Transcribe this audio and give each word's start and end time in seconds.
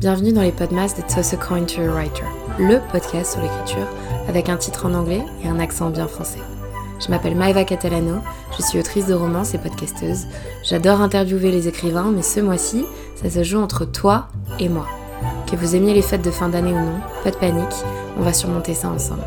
Bienvenue 0.00 0.32
dans 0.32 0.40
les 0.40 0.50
podcasts 0.50 0.96
de 0.96 1.02
Toss 1.14 1.34
a 1.34 1.36
Coin 1.36 1.64
to 1.64 1.82
Writer, 1.82 2.24
le 2.58 2.80
podcast 2.90 3.32
sur 3.32 3.42
l'écriture 3.42 3.86
avec 4.28 4.48
un 4.48 4.56
titre 4.56 4.86
en 4.86 4.94
anglais 4.94 5.22
et 5.44 5.48
un 5.48 5.60
accent 5.60 5.90
bien 5.90 6.08
français. 6.08 6.40
Je 6.98 7.10
m'appelle 7.10 7.36
Maeva 7.36 7.64
Catalano, 7.64 8.22
je 8.56 8.62
suis 8.62 8.78
autrice 8.78 9.04
de 9.04 9.12
romans 9.12 9.44
et 9.44 9.58
podcasteuse. 9.58 10.24
J'adore 10.64 11.02
interviewer 11.02 11.50
les 11.50 11.68
écrivains, 11.68 12.12
mais 12.16 12.22
ce 12.22 12.40
mois-ci, 12.40 12.86
ça 13.22 13.28
se 13.28 13.42
joue 13.42 13.58
entre 13.58 13.84
toi 13.84 14.28
et 14.58 14.70
moi. 14.70 14.86
Que 15.50 15.56
vous 15.56 15.76
aimiez 15.76 15.92
les 15.92 16.00
fêtes 16.00 16.24
de 16.24 16.30
fin 16.30 16.48
d'année 16.48 16.72
ou 16.72 16.80
non, 16.80 17.00
pas 17.22 17.30
de 17.30 17.36
panique, 17.36 17.84
on 18.18 18.22
va 18.22 18.32
surmonter 18.32 18.72
ça 18.72 18.88
ensemble. 18.88 19.26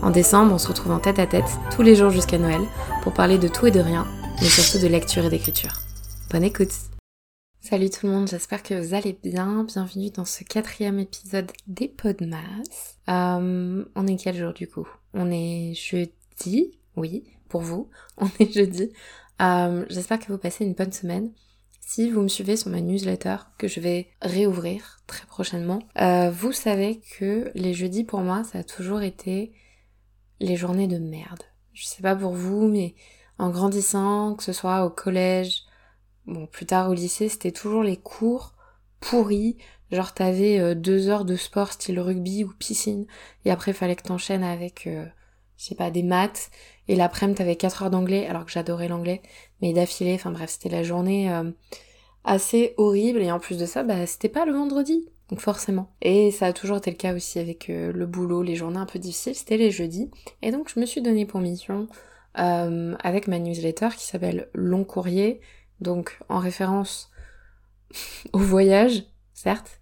En 0.00 0.08
décembre, 0.08 0.54
on 0.54 0.58
se 0.58 0.68
retrouve 0.68 0.92
en 0.92 0.98
tête 0.98 1.18
à 1.18 1.26
tête, 1.26 1.58
tous 1.74 1.82
les 1.82 1.94
jours 1.94 2.08
jusqu'à 2.08 2.38
Noël, 2.38 2.62
pour 3.02 3.12
parler 3.12 3.36
de 3.36 3.48
tout 3.48 3.66
et 3.66 3.70
de 3.70 3.80
rien, 3.80 4.06
mais 4.40 4.48
surtout 4.48 4.82
de 4.82 4.88
lecture 4.88 5.26
et 5.26 5.30
d'écriture. 5.30 5.72
Bonne 6.30 6.44
écoute 6.44 6.72
Salut 7.60 7.90
tout 7.90 8.06
le 8.06 8.12
monde, 8.12 8.28
j'espère 8.28 8.62
que 8.62 8.74
vous 8.74 8.94
allez 8.94 9.18
bien. 9.24 9.64
Bienvenue 9.64 10.10
dans 10.10 10.24
ce 10.24 10.44
quatrième 10.44 11.00
épisode 11.00 11.50
des 11.66 11.88
Podmas. 11.88 12.38
Euh, 13.08 13.84
on 13.94 14.06
est 14.06 14.16
quel 14.16 14.36
jour 14.36 14.52
du 14.52 14.68
coup? 14.68 14.86
On 15.14 15.30
est 15.32 15.74
jeudi, 15.74 16.78
oui, 16.94 17.24
pour 17.48 17.62
vous, 17.62 17.90
on 18.18 18.28
est 18.38 18.52
jeudi. 18.52 18.92
Euh, 19.42 19.84
j'espère 19.90 20.20
que 20.20 20.30
vous 20.32 20.38
passez 20.38 20.64
une 20.64 20.74
bonne 20.74 20.92
semaine. 20.92 21.32
Si 21.80 22.10
vous 22.10 22.22
me 22.22 22.28
suivez 22.28 22.56
sur 22.56 22.70
ma 22.70 22.80
newsletter 22.80 23.36
que 23.58 23.66
je 23.66 23.80
vais 23.80 24.08
réouvrir 24.22 25.00
très 25.08 25.26
prochainement, 25.26 25.80
euh, 26.00 26.30
vous 26.30 26.52
savez 26.52 27.00
que 27.18 27.50
les 27.54 27.74
jeudis 27.74 28.04
pour 28.04 28.20
moi 28.20 28.44
ça 28.44 28.60
a 28.60 28.64
toujours 28.64 29.02
été 29.02 29.52
les 30.40 30.56
journées 30.56 30.88
de 30.88 30.98
merde. 30.98 31.42
Je 31.72 31.84
sais 31.84 32.02
pas 32.02 32.14
pour 32.14 32.32
vous, 32.32 32.68
mais 32.68 32.94
en 33.38 33.50
grandissant, 33.50 34.34
que 34.34 34.42
ce 34.44 34.52
soit 34.52 34.84
au 34.84 34.90
collège, 34.90 35.65
bon, 36.26 36.46
plus 36.46 36.66
tard 36.66 36.90
au 36.90 36.94
lycée, 36.94 37.28
c'était 37.28 37.52
toujours 37.52 37.82
les 37.82 37.96
cours 37.96 38.54
pourris. 39.00 39.56
Genre, 39.92 40.12
t'avais 40.12 40.58
euh, 40.58 40.74
deux 40.74 41.08
heures 41.08 41.24
de 41.24 41.36
sport 41.36 41.72
style 41.72 42.00
rugby 42.00 42.42
ou 42.42 42.52
piscine, 42.58 43.06
et 43.44 43.52
après, 43.52 43.72
fallait 43.72 43.94
que 43.94 44.02
t'enchaînes 44.02 44.42
avec, 44.42 44.88
euh, 44.88 45.06
je 45.58 45.64
sais 45.64 45.76
pas, 45.76 45.92
des 45.92 46.02
maths, 46.02 46.50
et 46.88 46.96
l'après-midi, 46.96 47.38
t'avais 47.38 47.54
quatre 47.54 47.84
heures 47.84 47.90
d'anglais, 47.90 48.26
alors 48.26 48.44
que 48.44 48.50
j'adorais 48.50 48.88
l'anglais, 48.88 49.22
mais 49.62 49.72
d'affilée, 49.72 50.14
enfin 50.14 50.32
bref, 50.32 50.50
c'était 50.50 50.74
la 50.74 50.82
journée 50.82 51.32
euh, 51.32 51.52
assez 52.24 52.74
horrible, 52.78 53.22
et 53.22 53.30
en 53.30 53.38
plus 53.38 53.58
de 53.58 53.66
ça, 53.66 53.84
bah, 53.84 54.06
c'était 54.06 54.28
pas 54.28 54.44
le 54.44 54.52
vendredi, 54.54 55.08
donc 55.30 55.38
forcément. 55.38 55.88
Et 56.02 56.32
ça 56.32 56.46
a 56.46 56.52
toujours 56.52 56.78
été 56.78 56.90
le 56.90 56.96
cas 56.96 57.14
aussi 57.14 57.38
avec 57.38 57.68
le 57.68 58.06
boulot, 58.06 58.42
les 58.42 58.56
journées 58.56 58.78
un 58.78 58.86
peu 58.86 58.98
difficiles, 58.98 59.36
c'était 59.36 59.56
les 59.56 59.70
jeudis, 59.70 60.10
et 60.42 60.50
donc 60.50 60.68
je 60.68 60.80
me 60.80 60.86
suis 60.86 61.00
donné 61.00 61.26
pour 61.26 61.38
mission, 61.38 61.86
avec 62.34 63.28
ma 63.28 63.38
newsletter 63.38 63.90
qui 63.96 64.04
s'appelle 64.04 64.48
Long 64.52 64.82
Courrier, 64.82 65.40
donc 65.80 66.18
en 66.28 66.38
référence 66.38 67.10
au 68.32 68.38
voyage, 68.38 69.04
certes, 69.34 69.80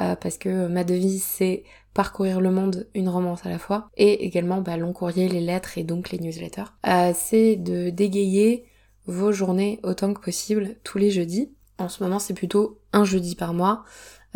euh, 0.00 0.14
parce 0.16 0.38
que 0.38 0.66
ma 0.66 0.84
devise 0.84 1.24
c'est 1.24 1.64
parcourir 1.94 2.40
le 2.40 2.50
monde 2.50 2.88
une 2.94 3.08
romance 3.08 3.46
à 3.46 3.48
la 3.48 3.58
fois, 3.58 3.88
et 3.96 4.24
également 4.24 4.60
bah, 4.60 4.76
long 4.76 4.92
courrier, 4.92 5.28
les 5.28 5.40
lettres 5.40 5.78
et 5.78 5.84
donc 5.84 6.10
les 6.10 6.18
newsletters. 6.18 6.72
Euh, 6.86 7.12
c'est 7.14 7.56
de 7.56 7.90
dégayer 7.90 8.66
vos 9.06 9.32
journées 9.32 9.80
autant 9.82 10.12
que 10.12 10.20
possible 10.20 10.76
tous 10.84 10.98
les 10.98 11.10
jeudis. 11.10 11.52
En 11.78 11.88
ce 11.88 12.02
moment 12.02 12.18
c'est 12.18 12.34
plutôt 12.34 12.80
un 12.92 13.04
jeudi 13.04 13.34
par 13.34 13.54
mois, 13.54 13.84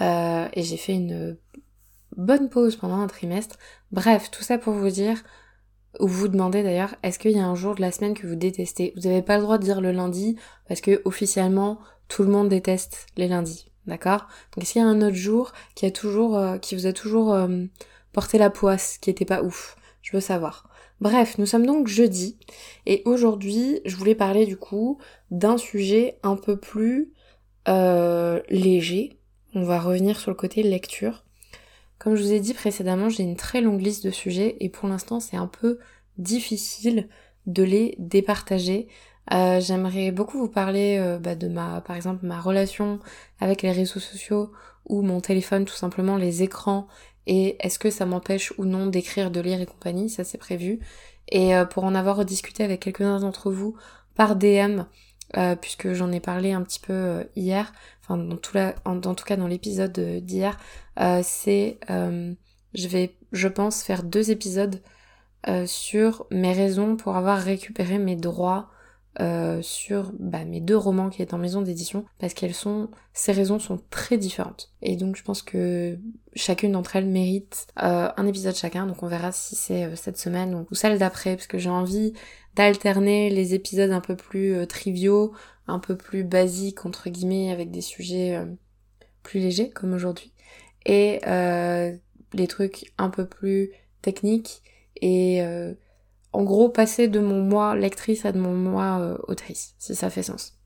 euh, 0.00 0.48
et 0.55 0.62
j'ai 0.62 0.77
fait 0.77 0.94
une 0.94 1.36
bonne 2.16 2.48
pause 2.48 2.77
pendant 2.77 2.98
un 2.98 3.06
trimestre. 3.06 3.58
Bref, 3.92 4.31
tout 4.31 4.42
ça 4.42 4.58
pour 4.58 4.75
vous 4.75 4.91
dire 4.91 5.22
ou 5.98 6.06
vous 6.06 6.28
demandez 6.28 6.62
d'ailleurs, 6.62 6.94
est-ce 7.02 7.19
qu'il 7.19 7.33
y 7.33 7.38
a 7.38 7.46
un 7.46 7.55
jour 7.55 7.74
de 7.74 7.80
la 7.80 7.91
semaine 7.91 8.14
que 8.14 8.27
vous 8.27 8.36
détestez? 8.36 8.92
Vous 8.96 9.08
n'avez 9.08 9.22
pas 9.22 9.36
le 9.36 9.42
droit 9.42 9.58
de 9.58 9.64
dire 9.64 9.80
le 9.80 9.91
lundi, 9.91 10.36
parce 10.69 10.80
que 10.80 11.02
officiellement, 11.05 11.80
tout 12.08 12.22
le 12.22 12.30
monde 12.30 12.48
déteste 12.48 13.06
les 13.16 13.28
lundis, 13.28 13.66
d'accord? 13.86 14.28
Donc 14.55 14.62
est-ce 14.62 14.74
qu'il 14.74 14.82
y 14.82 14.84
a 14.84 14.88
un 14.88 15.02
autre 15.02 15.16
jour 15.16 15.52
qui 15.74 15.86
a 15.86 15.91
toujours, 15.91 16.36
euh, 16.36 16.58
qui 16.58 16.76
vous 16.76 16.87
a 16.87 16.92
toujours 16.92 17.32
euh, 17.32 17.65
porté 18.12 18.38
la 18.38 18.50
poisse, 18.50 18.98
qui 18.98 19.10
était 19.10 19.25
pas 19.25 19.42
ouf? 19.42 19.76
Je 20.03 20.12
veux 20.12 20.20
savoir. 20.20 20.69
Bref, 21.00 21.38
nous 21.38 21.47
sommes 21.47 21.66
donc 21.66 21.88
jeudi, 21.88 22.38
et 22.86 23.03
aujourd'hui, 23.04 23.81
je 23.84 23.97
voulais 23.97 24.15
parler 24.15 24.47
du 24.47 24.56
coup 24.56 24.98
d'un 25.31 25.56
sujet 25.56 26.19
un 26.22 26.36
peu 26.36 26.56
plus 26.59 27.12
euh, 27.69 28.41
léger. 28.48 29.19
On 29.54 29.65
va 29.65 29.81
revenir 29.81 30.20
sur 30.20 30.31
le 30.31 30.36
côté 30.36 30.62
lecture. 30.62 31.25
Comme 32.00 32.16
je 32.16 32.22
vous 32.22 32.33
ai 32.33 32.41
dit 32.41 32.55
précédemment, 32.55 33.11
j'ai 33.11 33.22
une 33.22 33.37
très 33.37 33.61
longue 33.61 33.83
liste 33.83 34.05
de 34.06 34.11
sujets 34.11 34.56
et 34.61 34.71
pour 34.71 34.88
l'instant 34.88 35.21
c'est 35.21 35.37
un 35.37 35.47
peu 35.47 35.78
difficile 36.16 37.09
de 37.47 37.62
les 37.62 37.94
départager. 37.99 38.88
Euh, 39.33 39.61
j'aimerais 39.61 40.10
beaucoup 40.10 40.39
vous 40.39 40.49
parler 40.49 40.97
euh, 40.99 41.19
bah, 41.19 41.34
de 41.34 41.47
ma, 41.47 41.83
par 41.83 41.97
exemple, 41.97 42.25
ma 42.25 42.41
relation 42.41 43.00
avec 43.39 43.60
les 43.60 43.71
réseaux 43.71 44.00
sociaux 44.00 44.50
ou 44.89 45.03
mon 45.03 45.21
téléphone, 45.21 45.66
tout 45.66 45.75
simplement 45.75 46.16
les 46.16 46.43
écrans 46.43 46.89
et 47.27 47.59
est-ce 47.60 47.78
que 47.78 47.91
ça 47.91 48.06
m'empêche 48.06 48.55
ou 48.56 48.65
non 48.65 48.87
d'écrire, 48.87 49.31
de 49.31 49.41
lire 49.41 49.60
et 49.60 49.66
compagnie, 49.66 50.09
ça 50.09 50.25
c'est 50.25 50.39
prévu. 50.39 50.81
Et 51.28 51.55
euh, 51.55 51.66
pour 51.66 51.84
en 51.84 51.94
avoir 51.94 52.25
discuté 52.25 52.65
avec 52.65 52.81
quelques-uns 52.81 53.21
d'entre 53.21 53.50
vous 53.53 53.77
par 54.15 54.37
DM, 54.37 54.84
puisque 55.60 55.93
j'en 55.93 56.10
ai 56.10 56.19
parlé 56.19 56.53
un 56.53 56.62
petit 56.62 56.81
peu 56.81 57.25
hier, 57.37 57.72
dans 58.16 58.37
tout, 59.15 59.25
cas 59.25 59.37
dans 59.37 59.47
l'épisode 59.47 59.98
d'hier, 60.22 60.59
euh, 61.00 61.21
c'est 61.22 61.78
euh, 61.91 62.34
je 62.75 62.88
vais 62.88 63.16
je 63.32 63.48
pense 63.48 63.82
faire 63.82 64.03
deux 64.03 64.31
épisodes 64.31 64.82
euh, 65.48 65.66
sur 65.66 66.26
mes 66.31 66.53
raisons 66.53 66.97
pour 66.97 67.16
avoir 67.16 67.38
récupéré 67.38 67.98
mes 67.98 68.16
droits 68.16 68.71
sur 69.60 70.12
bah, 70.19 70.44
mes 70.47 70.60
deux 70.60 70.76
romans 70.76 71.10
qui 71.10 71.21
étaient 71.21 71.34
en 71.34 71.38
maison 71.38 71.60
d'édition 71.60 72.06
parce 72.19 72.32
qu'elles 72.32 72.54
sont 72.54 72.88
ces 73.12 73.32
raisons 73.32 73.59
sont 73.59 73.78
très 73.91 74.16
différentes. 74.16 74.72
Et 74.81 74.97
donc 74.97 75.15
je 75.16 75.22
pense 75.22 75.42
que 75.42 75.98
chacune 76.34 76.72
d'entre 76.72 76.97
elles 76.97 77.09
mérite 77.09 77.66
un 77.77 78.27
épisode 78.27 78.54
chacun. 78.54 78.87
Donc 78.87 79.03
on 79.03 79.09
verra 79.09 79.31
si 79.31 79.56
c'est 79.56 79.94
cette 79.94 80.16
semaine 80.16 80.54
ou 80.54 80.75
celle 80.75 80.98
d'après 80.98 81.37
parce 81.37 81.48
que 81.48 81.59
j'ai 81.59 81.69
envie 81.69 82.15
d'alterner 82.54 83.28
les 83.28 83.53
épisodes 83.53 83.91
un 83.91 84.00
peu 84.00 84.16
plus 84.16 84.66
triviaux 84.66 85.34
un 85.70 85.78
peu 85.78 85.97
plus 85.97 86.25
basiques 86.25 86.84
entre 86.84 87.08
guillemets 87.08 87.50
avec 87.50 87.70
des 87.70 87.81
sujets 87.81 88.38
plus 89.22 89.41
légers 89.41 89.70
comme 89.70 89.94
aujourd'hui 89.94 90.32
et 90.86 91.20
euh, 91.26 91.94
les 92.32 92.47
trucs 92.47 92.92
un 92.98 93.10
peu 93.10 93.26
plus 93.26 93.70
techniques 94.03 94.62
et 94.97 95.42
euh, 95.42 95.75
en 96.32 96.42
gros 96.42 96.69
passer 96.69 97.09
de 97.09 97.20
mon 97.20 97.42
moi 97.42 97.76
lectrice 97.76 98.25
à 98.25 98.32
de 98.32 98.38
mon 98.38 98.53
moi 98.53 98.98
euh, 99.00 99.19
autrice, 99.28 99.75
si 99.78 99.94
ça 99.94 100.10
fait 100.10 100.22
sens. 100.22 100.59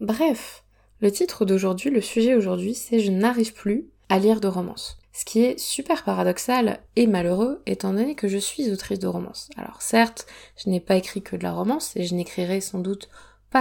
Bref, 0.00 0.64
le 1.00 1.10
titre 1.10 1.44
d'aujourd'hui, 1.44 1.90
le 1.90 2.00
sujet 2.00 2.34
aujourd'hui, 2.34 2.74
c'est 2.74 3.00
Je 3.00 3.10
n'arrive 3.10 3.54
plus 3.54 3.88
à 4.08 4.18
lire 4.18 4.40
de 4.40 4.48
romance. 4.48 4.98
Ce 5.12 5.24
qui 5.24 5.40
est 5.40 5.58
super 5.58 6.04
paradoxal 6.04 6.80
et 6.94 7.06
malheureux 7.06 7.62
étant 7.64 7.94
donné 7.94 8.14
que 8.14 8.28
je 8.28 8.36
suis 8.36 8.70
autrice 8.70 8.98
de 8.98 9.06
romance. 9.06 9.48
Alors 9.56 9.80
certes, 9.80 10.26
je 10.62 10.68
n'ai 10.68 10.80
pas 10.80 10.96
écrit 10.96 11.22
que 11.22 11.36
de 11.36 11.42
la 11.42 11.52
romance 11.52 11.96
et 11.96 12.04
je 12.04 12.14
n'écrirai 12.14 12.60
sans 12.60 12.78
doute 12.78 13.08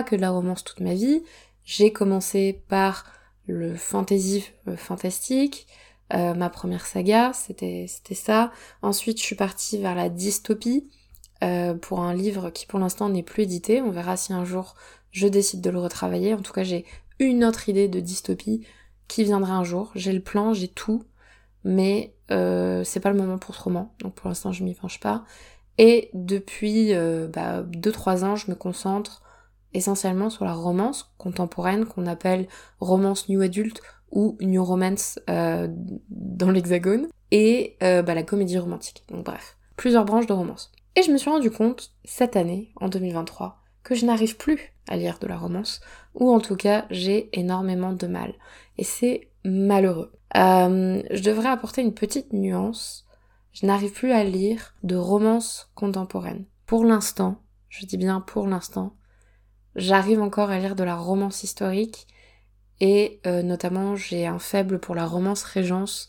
que 0.03 0.15
de 0.15 0.21
la 0.21 0.31
romance 0.31 0.63
toute 0.63 0.79
ma 0.79 0.93
vie. 0.93 1.23
J'ai 1.63 1.91
commencé 1.91 2.63
par 2.67 3.05
le 3.47 3.75
fantasy 3.75 4.45
fantastique, 4.75 5.67
euh, 6.13 6.35
ma 6.35 6.49
première 6.49 6.85
saga, 6.85 7.31
c'était 7.33 7.87
ça. 7.87 8.51
Ensuite, 8.81 9.19
je 9.19 9.23
suis 9.23 9.35
partie 9.35 9.79
vers 9.79 9.95
la 9.95 10.09
dystopie 10.09 10.87
euh, 11.43 11.73
pour 11.73 12.01
un 12.01 12.13
livre 12.13 12.51
qui 12.51 12.65
pour 12.65 12.79
l'instant 12.79 13.09
n'est 13.09 13.23
plus 13.23 13.43
édité. 13.43 13.81
On 13.81 13.91
verra 13.91 14.17
si 14.17 14.33
un 14.33 14.45
jour 14.45 14.75
je 15.11 15.27
décide 15.27 15.61
de 15.61 15.69
le 15.69 15.79
retravailler. 15.79 16.33
En 16.33 16.41
tout 16.41 16.53
cas, 16.53 16.63
j'ai 16.63 16.85
une 17.19 17.43
autre 17.43 17.69
idée 17.69 17.87
de 17.87 17.99
dystopie 17.99 18.65
qui 19.07 19.23
viendra 19.23 19.53
un 19.53 19.63
jour. 19.63 19.91
J'ai 19.95 20.13
le 20.13 20.21
plan, 20.21 20.53
j'ai 20.53 20.67
tout, 20.67 21.03
mais 21.63 22.15
euh, 22.31 22.83
c'est 22.83 22.99
pas 22.99 23.11
le 23.11 23.17
moment 23.17 23.39
pour 23.39 23.55
ce 23.55 23.63
roman. 23.63 23.95
Donc 23.99 24.13
pour 24.13 24.27
l'instant, 24.27 24.51
je 24.51 24.63
m'y 24.63 24.75
penche 24.75 24.99
pas. 24.99 25.23
Et 25.77 26.09
depuis 26.13 26.91
2-3 26.91 27.27
bah, 27.29 28.23
ans, 28.23 28.35
je 28.35 28.49
me 28.49 28.55
concentre 28.55 29.23
essentiellement 29.75 30.29
sur 30.29 30.45
la 30.45 30.53
romance 30.53 31.13
contemporaine 31.17 31.85
qu'on 31.85 32.07
appelle 32.07 32.47
romance 32.79 33.29
new 33.29 33.41
adulte 33.41 33.81
ou 34.11 34.37
New 34.41 34.63
Romance 34.63 35.19
euh, 35.29 35.67
dans 36.09 36.49
l'Hexagone, 36.49 37.07
et 37.31 37.75
euh, 37.83 38.01
bah, 38.01 38.15
la 38.15 38.23
comédie 38.23 38.57
romantique. 38.57 39.03
Donc 39.09 39.25
bref, 39.25 39.57
plusieurs 39.75 40.05
branches 40.05 40.27
de 40.27 40.33
romance. 40.33 40.71
Et 40.95 41.01
je 41.01 41.11
me 41.11 41.17
suis 41.17 41.29
rendu 41.29 41.51
compte, 41.51 41.91
cette 42.05 42.37
année, 42.37 42.71
en 42.77 42.87
2023, 42.87 43.61
que 43.83 43.95
je 43.95 44.05
n'arrive 44.05 44.37
plus 44.37 44.73
à 44.87 44.95
lire 44.95 45.19
de 45.19 45.27
la 45.27 45.37
romance, 45.37 45.81
ou 46.13 46.31
en 46.31 46.39
tout 46.39 46.55
cas 46.55 46.85
j'ai 46.89 47.29
énormément 47.37 47.91
de 47.91 48.07
mal. 48.07 48.33
Et 48.77 48.83
c'est 48.83 49.29
malheureux. 49.43 50.13
Euh, 50.37 51.01
je 51.11 51.21
devrais 51.21 51.49
apporter 51.49 51.81
une 51.81 51.93
petite 51.93 52.31
nuance. 52.31 53.05
Je 53.51 53.65
n'arrive 53.65 53.91
plus 53.91 54.11
à 54.11 54.23
lire 54.23 54.73
de 54.83 54.95
romance 54.95 55.69
contemporaine. 55.75 56.45
Pour 56.65 56.85
l'instant, 56.85 57.41
je 57.69 57.85
dis 57.85 57.97
bien 57.97 58.21
pour 58.21 58.47
l'instant, 58.47 58.95
j'arrive 59.75 60.21
encore 60.21 60.49
à 60.49 60.59
lire 60.59 60.75
de 60.75 60.83
la 60.83 60.95
romance 60.95 61.43
historique, 61.43 62.07
et 62.81 63.19
euh, 63.25 63.41
notamment, 63.41 63.95
j'ai 63.95 64.27
un 64.27 64.39
faible 64.39 64.79
pour 64.79 64.95
la 64.95 65.05
romance 65.05 65.43
Régence. 65.43 66.07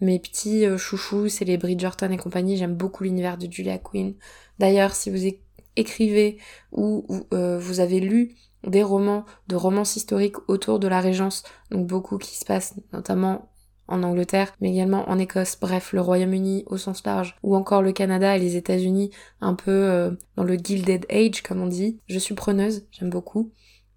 Mes 0.00 0.18
petits 0.18 0.66
euh, 0.66 0.78
chouchous, 0.78 1.28
c'est 1.28 1.44
les 1.44 1.56
Bridgerton 1.56 2.10
et 2.10 2.16
compagnie. 2.16 2.56
J'aime 2.56 2.74
beaucoup 2.74 3.04
l'univers 3.04 3.38
de 3.38 3.50
Julia 3.50 3.78
Quinn. 3.78 4.14
D'ailleurs, 4.58 4.94
si 4.94 5.10
vous 5.10 5.34
écrivez 5.76 6.38
ou, 6.72 7.06
euh, 7.32 7.58
vous 7.58 7.80
avez 7.80 8.00
lu 8.00 8.36
des 8.64 8.82
romans 8.82 9.24
de 9.48 9.56
romance 9.56 9.96
historique 9.96 10.36
autour 10.48 10.78
de 10.78 10.88
la 10.88 11.00
Régence, 11.00 11.42
donc 11.70 11.86
beaucoup 11.86 12.18
qui 12.18 12.36
se 12.36 12.44
passent 12.44 12.74
notamment 12.92 13.50
en 13.88 14.02
Angleterre, 14.02 14.54
mais 14.60 14.70
également 14.70 15.08
en 15.08 15.18
Écosse, 15.18 15.58
bref, 15.60 15.92
le 15.92 16.00
Royaume-Uni 16.00 16.64
au 16.66 16.76
sens 16.76 17.04
large, 17.04 17.36
ou 17.42 17.56
encore 17.56 17.82
le 17.82 17.92
Canada 17.92 18.36
et 18.36 18.40
les 18.40 18.56
États-Unis, 18.56 19.10
un 19.40 19.54
peu 19.54 19.70
euh, 19.70 20.10
dans 20.36 20.44
le 20.44 20.54
Gilded 20.56 21.06
Age, 21.10 21.42
comme 21.42 21.60
on 21.60 21.66
dit. 21.66 21.98
Je 22.06 22.18
suis 22.18 22.34
preneuse, 22.34 22.86
j'aime 22.90 23.10
beaucoup. 23.10 23.50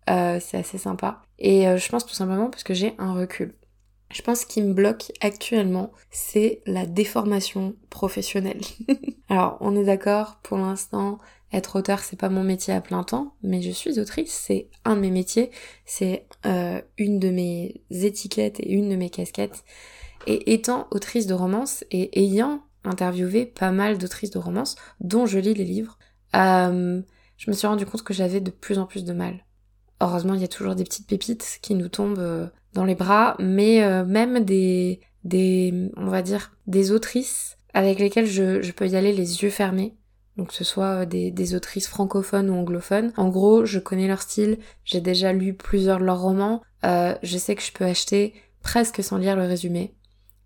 Euh, 0.10 0.39
c'est 0.42 0.57
assez 0.57 0.78
sympa. 0.78 1.22
Et 1.39 1.68
euh, 1.68 1.78
je 1.78 1.89
pense 1.89 2.06
tout 2.06 2.13
simplement 2.13 2.50
parce 2.50 2.63
que 2.63 2.74
j'ai 2.74 2.95
un 2.98 3.13
recul. 3.13 3.54
Je 4.12 4.22
pense 4.22 4.45
qu'il 4.45 4.63
me 4.63 4.74
bloque 4.74 5.12
actuellement, 5.19 5.92
c'est 6.12 6.62
la 6.66 6.86
déformation 6.86 7.75
professionnelle. 7.89 8.62
Alors, 9.30 9.57
on 9.60 9.75
est 9.75 9.84
d'accord, 9.84 10.39
pour 10.44 10.57
l'instant, 10.57 11.19
être 11.53 11.77
auteur, 11.77 11.99
c'est 11.99 12.19
pas 12.19 12.29
mon 12.29 12.44
métier 12.44 12.73
à 12.73 12.81
plein 12.81 13.03
temps, 13.03 13.33
mais 13.41 13.61
je 13.61 13.71
suis 13.71 13.99
autrice, 13.99 14.33
c'est 14.33 14.69
un 14.83 14.95
de 14.95 15.01
mes 15.01 15.11
métiers, 15.11 15.51
c'est 15.85 16.27
euh, 16.45 16.81
une 16.97 17.19
de 17.19 17.29
mes 17.29 17.81
étiquettes 17.89 18.59
et 18.59 18.71
une 18.71 18.89
de 18.89 18.95
mes 18.95 19.09
casquettes. 19.09 19.63
Et 20.25 20.53
étant 20.53 20.88
autrice 20.91 21.25
de 21.25 21.33
romance 21.33 21.85
et 21.89 22.21
ayant 22.21 22.61
interviewé 22.83 23.45
pas 23.45 23.71
mal 23.71 23.97
d'autrices 23.97 24.31
de 24.31 24.39
romance, 24.39 24.75
dont 24.99 25.25
je 25.25 25.39
lis 25.39 25.53
les 25.53 25.63
livres, 25.63 25.97
euh, 26.35 27.01
je 27.38 27.50
me 27.50 27.55
suis 27.55 27.67
rendu 27.67 27.85
compte 27.85 28.03
que 28.03 28.13
j'avais 28.13 28.41
de 28.41 28.51
plus 28.51 28.77
en 28.77 28.85
plus 28.85 29.05
de 29.05 29.13
mal. 29.13 29.45
Heureusement, 30.01 30.33
il 30.33 30.41
y 30.41 30.45
a 30.45 30.50
toujours 30.50 30.75
des 30.75 30.83
petites 30.83 31.07
pépites 31.07 31.59
qui 31.61 31.75
nous 31.75 31.88
tombent 31.88 32.19
euh, 32.19 32.47
dans 32.73 32.83
les 32.83 32.95
bras, 32.95 33.35
mais 33.39 33.81
même 34.03 34.43
des, 34.43 35.00
des, 35.23 35.89
on 35.95 36.07
va 36.07 36.21
dire, 36.21 36.51
des 36.67 36.91
autrices 36.91 37.57
avec 37.73 38.00
lesquelles 38.00 38.27
je, 38.27 38.61
je 38.61 38.71
peux 38.71 38.88
y 38.88 38.95
aller 38.95 39.13
les 39.13 39.43
yeux 39.43 39.50
fermés 39.50 39.95
donc 40.38 40.54
ce 40.54 40.63
soit 40.63 41.04
euh, 41.04 41.06
des, 41.06 41.56
autrices 41.56 41.88
francophones 41.88 42.50
ou 42.50 42.56
anglophones. 42.56 43.12
En 43.18 43.30
gros, 43.30 43.66
je 43.66 43.80
connais 43.80 44.07
leur 44.07 44.22
style, 44.22 44.60
j'ai 44.86 45.01
déjà 45.01 45.34
lu 45.34 45.54
plusieurs 45.54 46.00
de 46.00 46.06
leurs 46.06 46.22
romans, 46.22 46.62
euh, 46.86 47.16
je 47.24 47.38
sais 47.38 47.56
que 47.56 47.63
je 47.63 47.72
peux 47.72 47.86
acheter 47.86 48.34
presque 48.62 49.04
sans 49.04 49.18
lire 49.18 49.36
le 49.36 49.44
résumé. 49.44 49.95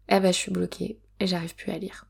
Eh 0.09 0.19
ben 0.19 0.31
je 0.31 0.37
suis 0.37 0.51
bloquée 0.51 0.99
et 1.19 1.27
j'arrive 1.27 1.55
plus 1.55 1.71
à 1.71 1.77
lire. 1.77 2.05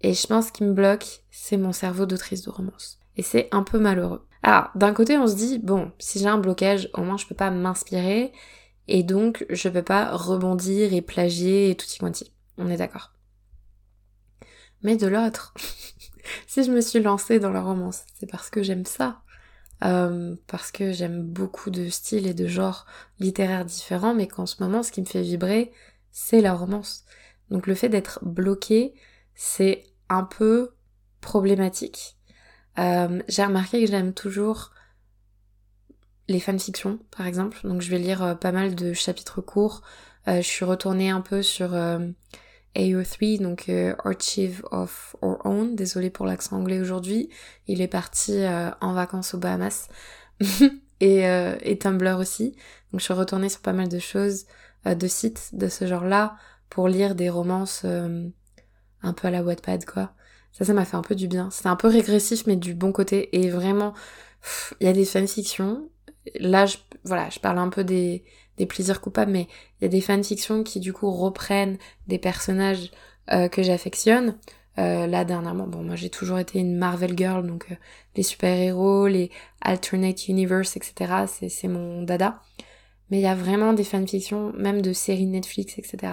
Et 0.00 0.14
je 0.14 0.26
pense 0.26 0.50
qu'il 0.50 0.66
me 0.66 0.72
bloque, 0.72 1.22
c'est 1.30 1.56
mon 1.56 1.72
cerveau 1.72 2.06
d'autrice 2.06 2.42
de 2.42 2.50
romance. 2.50 2.98
Et 3.16 3.22
c'est 3.22 3.48
un 3.52 3.62
peu 3.62 3.78
malheureux. 3.78 4.26
Alors, 4.42 4.68
d'un 4.74 4.92
côté, 4.92 5.16
on 5.16 5.26
se 5.26 5.36
dit, 5.36 5.58
bon, 5.58 5.92
si 5.98 6.18
j'ai 6.18 6.26
un 6.26 6.36
blocage, 6.36 6.90
au 6.92 7.02
moins 7.02 7.16
je 7.16 7.26
peux 7.26 7.34
pas 7.34 7.50
m'inspirer, 7.50 8.32
et 8.88 9.02
donc 9.02 9.46
je 9.48 9.68
peux 9.68 9.82
pas 9.82 10.14
rebondir 10.14 10.92
et 10.92 11.00
plagier 11.00 11.70
et 11.70 11.74
tout 11.76 11.86
y 11.86 11.98
quanti. 11.98 12.32
On 12.58 12.68
est 12.68 12.76
d'accord. 12.76 13.12
Mais 14.82 14.96
de 14.96 15.06
l'autre, 15.06 15.54
si 16.46 16.64
je 16.64 16.70
me 16.70 16.80
suis 16.80 17.00
lancée 17.00 17.38
dans 17.38 17.50
la 17.50 17.62
romance, 17.62 18.04
c'est 18.18 18.30
parce 18.30 18.50
que 18.50 18.62
j'aime 18.62 18.84
ça. 18.84 19.20
Euh, 19.84 20.36
parce 20.46 20.70
que 20.70 20.92
j'aime 20.92 21.22
beaucoup 21.22 21.70
de 21.70 21.88
styles 21.88 22.26
et 22.26 22.34
de 22.34 22.46
genres 22.46 22.86
littéraires 23.18 23.64
différents, 23.64 24.14
mais 24.14 24.28
qu'en 24.28 24.46
ce 24.46 24.62
moment, 24.62 24.82
ce 24.82 24.92
qui 24.92 25.00
me 25.00 25.06
fait 25.06 25.22
vibrer, 25.22 25.72
c'est 26.10 26.40
la 26.40 26.54
romance. 26.54 27.04
Donc 27.50 27.66
le 27.66 27.74
fait 27.74 27.88
d'être 27.88 28.20
bloqué, 28.22 28.94
c'est 29.34 29.84
un 30.08 30.24
peu 30.24 30.70
problématique. 31.20 32.16
Euh, 32.78 33.22
j'ai 33.28 33.44
remarqué 33.44 33.84
que 33.84 33.90
j'aime 33.90 34.14
toujours 34.14 34.70
les 36.28 36.40
fanfictions, 36.40 36.98
par 37.10 37.26
exemple. 37.26 37.58
Donc 37.64 37.82
je 37.82 37.90
vais 37.90 37.98
lire 37.98 38.22
euh, 38.22 38.34
pas 38.34 38.52
mal 38.52 38.74
de 38.74 38.92
chapitres 38.94 39.42
courts. 39.42 39.82
je 40.26 40.40
suis 40.40 40.64
retournée 40.64 41.10
un 41.10 41.20
peu 41.20 41.42
sur 41.42 41.74
AO3, 42.76 43.40
donc 43.40 43.68
euh, 43.68 43.94
Archive 44.04 44.62
of 44.70 45.16
Our 45.22 45.38
Own, 45.44 45.76
désolé 45.76 46.10
pour 46.10 46.26
l'accent 46.26 46.56
anglais 46.56 46.80
aujourd'hui, 46.80 47.28
il 47.66 47.80
est 47.80 47.88
parti 47.88 48.32
euh, 48.32 48.70
en 48.80 48.92
vacances 48.92 49.34
aux 49.34 49.38
Bahamas, 49.38 49.88
et, 51.00 51.26
euh, 51.28 51.56
et 51.62 51.78
Tumblr 51.78 52.18
aussi, 52.18 52.50
donc 52.92 53.00
je 53.00 53.04
suis 53.04 53.14
retournée 53.14 53.48
sur 53.48 53.60
pas 53.60 53.72
mal 53.72 53.88
de 53.88 53.98
choses, 53.98 54.46
de 54.84 55.06
sites 55.06 55.50
de 55.54 55.68
ce 55.68 55.86
genre-là, 55.86 56.36
pour 56.68 56.88
lire 56.88 57.14
des 57.14 57.30
romances 57.30 57.84
un 57.84 59.12
peu 59.14 59.28
à 59.28 59.30
la 59.30 59.42
Wattpad 59.42 59.84
quoi. 59.86 60.12
Ça, 60.52 60.64
ça 60.64 60.72
m'a 60.72 60.84
fait 60.84 60.96
un 60.96 61.02
peu 61.02 61.16
du 61.16 61.26
bien. 61.26 61.50
C'était 61.50 61.68
un 61.68 61.74
peu 61.74 61.88
régressif, 61.88 62.46
mais 62.46 62.54
du 62.54 62.74
bon 62.74 62.92
côté, 62.92 63.36
et 63.36 63.50
vraiment, 63.50 63.92
il 64.80 64.86
y 64.86 64.90
a 64.90 64.92
des 64.92 65.04
fanfictions, 65.04 65.88
là, 66.38 66.66
voilà, 67.04 67.28
je 67.30 67.40
parle 67.40 67.58
un 67.58 67.68
peu 67.68 67.82
des 67.82 68.24
des 68.58 68.66
plaisirs 68.66 69.00
coupables, 69.00 69.32
mais 69.32 69.48
il 69.80 69.84
y 69.84 69.86
a 69.86 69.88
des 69.88 70.00
fanfictions 70.00 70.62
qui 70.62 70.80
du 70.80 70.92
coup 70.92 71.10
reprennent 71.10 71.78
des 72.06 72.18
personnages 72.18 72.90
euh, 73.32 73.48
que 73.48 73.62
j'affectionne. 73.62 74.36
Euh, 74.78 75.06
là 75.06 75.24
dernièrement, 75.24 75.68
bon 75.68 75.82
moi 75.82 75.94
j'ai 75.94 76.10
toujours 76.10 76.38
été 76.38 76.58
une 76.58 76.76
Marvel 76.76 77.16
girl, 77.16 77.46
donc 77.46 77.66
euh, 77.70 77.74
les 78.16 78.22
super-héros, 78.22 79.06
les 79.06 79.30
alternate 79.60 80.28
universe, 80.28 80.76
etc. 80.76 81.26
C'est 81.26 81.68
mon 81.68 82.02
dada. 82.02 82.42
Mais 83.10 83.18
il 83.18 83.22
y 83.22 83.26
a 83.26 83.34
vraiment 83.34 83.72
des 83.72 83.84
fanfictions, 83.84 84.52
même 84.54 84.82
de 84.82 84.92
séries 84.92 85.26
Netflix, 85.26 85.78
etc. 85.78 86.12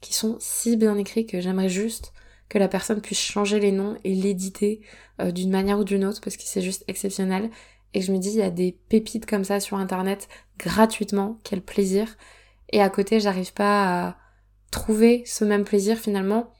qui 0.00 0.14
sont 0.14 0.36
si 0.40 0.76
bien 0.76 0.96
écrites 0.96 1.28
que 1.28 1.40
j'aimerais 1.40 1.68
juste 1.68 2.12
que 2.48 2.58
la 2.58 2.68
personne 2.68 3.00
puisse 3.00 3.20
changer 3.20 3.60
les 3.60 3.72
noms 3.72 3.96
et 4.04 4.14
l'éditer 4.14 4.80
d'une 5.24 5.50
manière 5.50 5.78
ou 5.78 5.84
d'une 5.84 6.04
autre 6.04 6.20
parce 6.20 6.36
que 6.36 6.42
c'est 6.44 6.60
juste 6.60 6.84
exceptionnel. 6.88 7.50
Et 7.94 8.00
je 8.00 8.12
me 8.12 8.18
dis, 8.18 8.30
il 8.30 8.36
y 8.36 8.42
a 8.42 8.50
des 8.50 8.72
pépites 8.88 9.26
comme 9.26 9.44
ça 9.44 9.60
sur 9.60 9.76
internet 9.76 10.28
gratuitement, 10.58 11.38
quel 11.44 11.60
plaisir. 11.60 12.16
Et 12.70 12.80
à 12.80 12.88
côté, 12.88 13.20
j'arrive 13.20 13.52
pas 13.52 14.08
à 14.08 14.16
trouver 14.70 15.22
ce 15.26 15.44
même 15.44 15.64
plaisir 15.64 15.98
finalement 15.98 16.52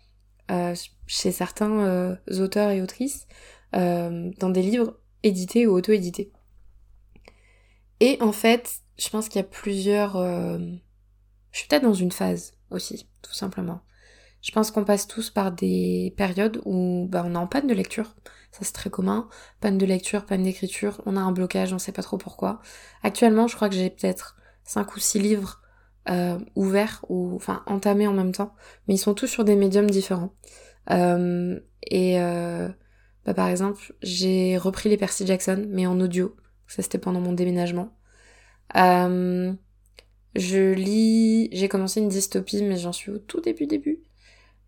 euh, 0.51 0.75
chez 1.07 1.33
certains 1.33 1.81
euh, 1.81 2.17
auteurs 2.39 2.71
et 2.71 2.83
autrices 2.83 3.27
euh, 3.75 4.31
dans 4.39 4.51
des 4.51 4.63
livres 4.63 4.99
édités 5.23 5.67
ou 5.67 5.75
auto-édités. 5.75 6.33
Et 8.01 8.19
en 8.21 8.33
fait, 8.33 8.81
je 8.99 9.09
pense 9.09 9.29
qu'il 9.29 9.37
y 9.37 9.45
a 9.45 9.49
plusieurs... 9.49 10.17
Je 10.19 11.59
suis 11.59 11.69
peut-être 11.69 11.83
dans 11.83 11.95
une 11.95 12.13
phase 12.13 12.53
aussi, 12.71 13.09
tout 13.21 13.35
simplement. 13.35 13.83
Je 14.43 14.51
pense 14.51 14.73
qu'on 14.73 14.85
passe 14.85 15.07
tous 15.07 15.31
par 15.31 15.53
des 15.53 16.13
périodes 16.17 16.61
où 16.65 17.07
bah, 17.09 17.23
on 17.25 17.35
est 17.35 17.39
en 17.39 17.47
panne 17.47 17.69
de 17.69 17.75
lecture. 17.75 18.17
Ça 18.51 18.61
c'est 18.63 18.73
très 18.73 18.91
commun. 18.91 19.29
Panne 19.61 19.79
de 19.79 19.87
lecture, 19.87 20.27
panne 20.27 20.43
d'écriture, 20.43 21.01
on 21.07 21.17
a 21.17 21.21
un 21.21 21.33
blocage, 21.33 21.73
on 21.73 21.79
sait 21.79 21.93
pas 21.93 22.03
trop 22.03 22.19
pourquoi. 22.19 22.61
Actuellement, 23.05 23.47
je 23.47 23.55
crois 23.55 23.69
que 23.69 23.77
j'ai 23.77 23.89
peut-être 23.89 24.37
5 24.65 24.97
ou 24.97 24.99
6 24.99 25.21
livres 25.21 25.63
euh, 26.11 26.39
ouverts 26.57 27.05
ou 27.09 27.37
enfin 27.37 27.63
entamés 27.67 28.09
en 28.09 28.13
même 28.13 28.33
temps, 28.33 28.55
mais 28.89 28.95
ils 28.95 28.99
sont 28.99 29.15
tous 29.15 29.29
sur 29.29 29.45
des 29.45 29.55
médiums 29.55 29.89
différents. 29.89 30.35
Euh, 30.91 31.61
et 31.85 32.21
euh, 32.21 32.69
bah, 33.25 33.35
par 33.35 33.49
exemple, 33.49 33.95
j'ai 34.03 34.59
repris 34.59 34.89
les 34.89 34.97
Percy 34.97 35.25
Jackson, 35.27 35.67
mais 35.69 35.87
en 35.87 36.01
audio. 36.01 36.37
Ça 36.67 36.83
c'était 36.83 36.99
pendant 36.99 37.21
mon 37.21 37.33
déménagement. 37.33 37.97
je 38.75 40.73
lis, 40.75 41.49
j'ai 41.53 41.69
commencé 41.69 42.01
une 42.01 42.09
dystopie, 42.09 42.65
mais 42.65 42.77
j'en 42.77 42.93
suis 42.93 43.13
au 43.13 43.19
tout 43.19 43.41
début 43.41 43.67
début. 43.67 44.03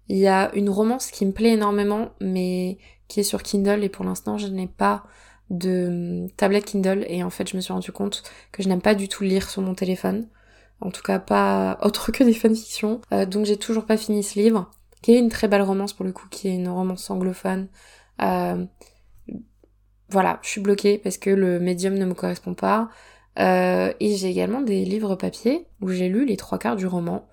Il 0.08 0.18
y 0.18 0.26
a 0.26 0.54
une 0.54 0.70
romance 0.70 1.10
qui 1.10 1.24
me 1.24 1.32
plaît 1.32 1.52
énormément, 1.52 2.10
mais 2.20 2.78
qui 3.08 3.20
est 3.20 3.24
sur 3.24 3.42
Kindle 3.42 3.84
et 3.84 3.88
pour 3.88 4.04
l'instant 4.04 4.38
je 4.38 4.46
n'ai 4.46 4.66
pas 4.66 5.04
de 5.50 6.22
hum, 6.24 6.30
tablette 6.36 6.64
Kindle 6.64 7.04
et 7.08 7.22
en 7.22 7.30
fait 7.30 7.48
je 7.48 7.56
me 7.56 7.60
suis 7.60 7.72
rendu 7.72 7.92
compte 7.92 8.22
que 8.52 8.62
je 8.62 8.68
n'aime 8.68 8.80
pas 8.80 8.94
du 8.94 9.08
tout 9.08 9.24
lire 9.24 9.48
sur 9.48 9.62
mon 9.62 9.74
téléphone. 9.74 10.28
En 10.80 10.90
tout 10.90 11.02
cas 11.02 11.18
pas 11.18 11.78
autre 11.82 12.12
que 12.12 12.24
des 12.24 12.34
fanfictions. 12.34 13.00
Euh, 13.12 13.26
donc 13.26 13.46
j'ai 13.46 13.56
toujours 13.56 13.86
pas 13.86 13.96
fini 13.96 14.22
ce 14.22 14.38
livre, 14.38 14.70
qui 15.02 15.12
est 15.12 15.18
une 15.18 15.30
très 15.30 15.48
belle 15.48 15.62
romance 15.62 15.92
pour 15.92 16.04
le 16.04 16.12
coup, 16.12 16.28
qui 16.30 16.48
est 16.48 16.54
une 16.54 16.68
romance 16.68 17.10
anglophone. 17.10 17.68
Euh, 18.22 18.64
voilà, 20.10 20.38
je 20.42 20.48
suis 20.48 20.60
bloquée 20.60 20.98
parce 20.98 21.18
que 21.18 21.30
le 21.30 21.58
médium 21.58 21.94
ne 21.94 22.04
me 22.04 22.14
correspond 22.14 22.54
pas. 22.54 22.88
Euh, 23.38 23.92
et 23.98 24.14
j'ai 24.14 24.28
également 24.28 24.60
des 24.60 24.84
livres 24.84 25.16
papier 25.16 25.66
où 25.80 25.88
j'ai 25.88 26.08
lu 26.08 26.24
les 26.24 26.36
trois 26.36 26.58
quarts 26.58 26.76
du 26.76 26.86
roman. 26.86 27.28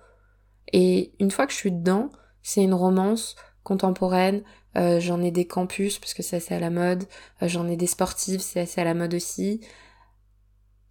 Et 0.72 1.12
une 1.20 1.30
fois 1.30 1.46
que 1.46 1.52
je 1.52 1.58
suis 1.58 1.70
dedans, 1.70 2.10
c'est 2.42 2.62
une 2.62 2.74
romance 2.74 3.36
contemporaine. 3.62 4.42
Euh, 4.76 5.00
j'en 5.00 5.22
ai 5.22 5.30
des 5.30 5.46
campus 5.46 5.98
parce 5.98 6.14
que 6.14 6.22
c'est 6.22 6.52
à 6.52 6.60
la 6.60 6.70
mode. 6.70 7.04
Euh, 7.42 7.48
j'en 7.48 7.68
ai 7.68 7.76
des 7.76 7.86
sportives, 7.86 8.40
c'est 8.40 8.60
assez 8.60 8.80
à 8.80 8.84
la 8.84 8.94
mode 8.94 9.14
aussi. 9.14 9.60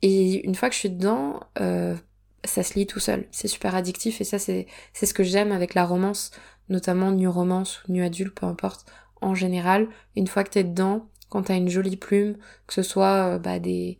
Et 0.01 0.46
une 0.46 0.55
fois 0.55 0.70
que 0.70 0.75
je 0.75 0.79
suis 0.79 0.89
dedans, 0.89 1.39
euh, 1.60 1.96
ça 2.43 2.63
se 2.63 2.74
lit 2.75 2.88
tout 2.88 3.00
seul. 3.00 3.27
C'est 3.31 3.48
super 3.48 3.75
addictif 3.75 4.22
et 4.22 4.24
ça 4.24 4.39
c'est 4.39 4.67
c'est 4.93 5.05
ce 5.05 5.13
que 5.13 5.24
j'aime 5.24 5.51
avec 5.51 5.74
la 5.74 5.86
romance, 5.86 6.31
notamment 6.70 7.12
new 7.12 7.31
romance 7.31 7.84
ou 7.88 7.93
new 7.93 8.03
adulte, 8.03 8.34
peu 8.36 8.46
importe. 8.46 8.86
En 9.22 9.36
général, 9.36 9.88
une 10.15 10.27
fois 10.27 10.43
que 10.43 10.50
t'es 10.50 10.63
dedans, 10.63 11.08
quand 11.29 11.43
t'as 11.43 11.55
une 11.55 11.70
jolie 11.70 11.98
plume, 11.98 12.38
que 12.67 12.74
ce 12.74 12.84
soit 12.84 13.38
bah, 13.39 13.60
des 13.60 14.00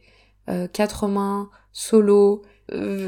quatre 0.74 1.08
mains, 1.08 1.50
solo, 1.72 2.42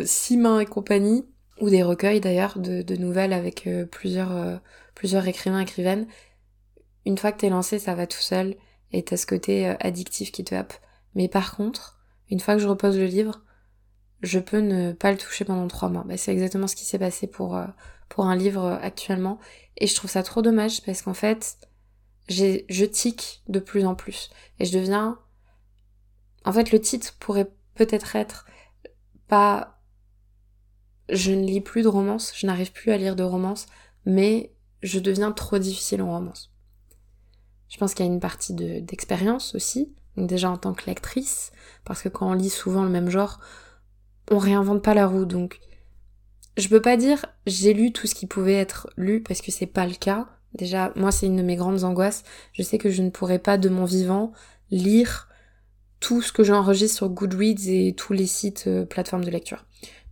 six 0.05 0.37
mains 0.37 0.59
et 0.59 0.65
compagnie, 0.65 1.25
ou 1.63 1.69
des 1.69 1.81
recueils 1.81 2.19
d'ailleurs 2.19 2.59
de, 2.59 2.95
nouvelles 2.97 3.31
avec 3.31 3.67
euh, 3.67 3.85
plusieurs, 3.85 4.35
euh, 4.35 4.57
plusieurs 4.95 5.25
écrivains 5.29 5.61
écrivaines. 5.61 6.07
Une 7.05 7.17
fois 7.17 7.31
que 7.31 7.37
t'es 7.37 7.49
lancé, 7.49 7.79
ça 7.79 7.95
va 7.95 8.05
tout 8.05 8.19
seul 8.19 8.57
et 8.91 9.01
t'as 9.01 9.15
ce 9.15 9.25
côté 9.25 9.69
euh, 9.69 9.75
addictif 9.79 10.33
qui 10.33 10.43
te 10.43 10.53
happe. 10.53 10.73
Mais 11.15 11.29
par 11.29 11.55
contre, 11.55 12.01
une 12.29 12.41
fois 12.41 12.55
que 12.55 12.59
je 12.59 12.67
repose 12.67 12.97
le 12.97 13.05
livre, 13.05 13.43
je 14.21 14.39
peux 14.39 14.59
ne 14.59 14.91
pas 14.91 15.13
le 15.13 15.17
toucher 15.17 15.45
pendant 15.45 15.65
trois 15.69 15.87
mois. 15.87 16.03
Bah, 16.05 16.17
c'est 16.17 16.33
exactement 16.33 16.67
ce 16.67 16.75
qui 16.75 16.83
s'est 16.83 16.99
passé 16.99 17.27
pour, 17.27 17.57
pour 18.09 18.25
un 18.25 18.35
livre 18.35 18.77
actuellement. 18.81 19.39
Et 19.77 19.87
je 19.87 19.95
trouve 19.95 20.11
ça 20.11 20.21
trop 20.21 20.41
dommage 20.41 20.81
parce 20.81 21.01
qu'en 21.01 21.13
fait, 21.13 21.59
j'ai, 22.27 22.65
je 22.67 22.83
tic 22.83 23.41
de 23.47 23.59
plus 23.59 23.85
en 23.85 23.95
plus. 23.95 24.31
Et 24.59 24.65
je 24.65 24.77
deviens... 24.77 25.17
En 26.43 26.51
fait, 26.51 26.73
le 26.73 26.81
titre 26.81 27.15
pourrait 27.21 27.49
peut-être 27.75 28.17
être 28.17 28.47
pas 29.29 29.72
je 31.09 31.31
ne 31.31 31.45
lis 31.45 31.61
plus 31.61 31.83
de 31.83 31.87
romance, 31.87 32.33
je 32.35 32.45
n'arrive 32.45 32.71
plus 32.71 32.91
à 32.91 32.97
lire 32.97 33.15
de 33.15 33.23
romance, 33.23 33.67
mais 34.05 34.51
je 34.81 34.99
deviens 34.99 35.31
trop 35.31 35.57
difficile 35.57 36.01
en 36.01 36.11
romance. 36.11 36.51
Je 37.69 37.77
pense 37.77 37.93
qu'il 37.93 38.05
y 38.05 38.09
a 38.09 38.11
une 38.11 38.19
partie 38.19 38.53
d'expérience 38.53 39.55
aussi, 39.55 39.93
déjà 40.17 40.49
en 40.49 40.57
tant 40.57 40.73
que 40.73 40.85
lectrice, 40.85 41.51
parce 41.85 42.01
que 42.01 42.09
quand 42.09 42.29
on 42.29 42.33
lit 42.33 42.49
souvent 42.49 42.83
le 42.83 42.89
même 42.89 43.09
genre, 43.09 43.39
on 44.31 44.37
réinvente 44.37 44.83
pas 44.83 44.93
la 44.93 45.07
roue, 45.07 45.25
donc 45.25 45.59
je 46.57 46.67
peux 46.67 46.81
pas 46.81 46.97
dire 46.97 47.25
j'ai 47.47 47.73
lu 47.73 47.91
tout 47.91 48.07
ce 48.07 48.15
qui 48.15 48.27
pouvait 48.27 48.53
être 48.53 48.89
lu 48.95 49.21
parce 49.21 49.41
que 49.41 49.51
c'est 49.51 49.65
pas 49.65 49.87
le 49.87 49.95
cas. 49.95 50.27
Déjà, 50.53 50.93
moi 50.95 51.11
c'est 51.11 51.25
une 51.25 51.37
de 51.37 51.41
mes 51.41 51.55
grandes 51.55 51.83
angoisses. 51.83 52.23
Je 52.53 52.61
sais 52.61 52.77
que 52.77 52.91
je 52.91 53.01
ne 53.01 53.09
pourrais 53.09 53.39
pas 53.39 53.57
de 53.57 53.69
mon 53.69 53.85
vivant 53.85 54.31
lire 54.69 55.27
tout 55.99 56.21
ce 56.21 56.31
que 56.31 56.43
j'enregistre 56.43 56.97
sur 56.97 57.09
Goodreads 57.09 57.67
et 57.67 57.95
tous 57.95 58.13
les 58.13 58.27
sites 58.27 58.65
euh, 58.67 58.85
plateformes 58.85 59.23
de 59.23 59.31
lecture. 59.31 59.65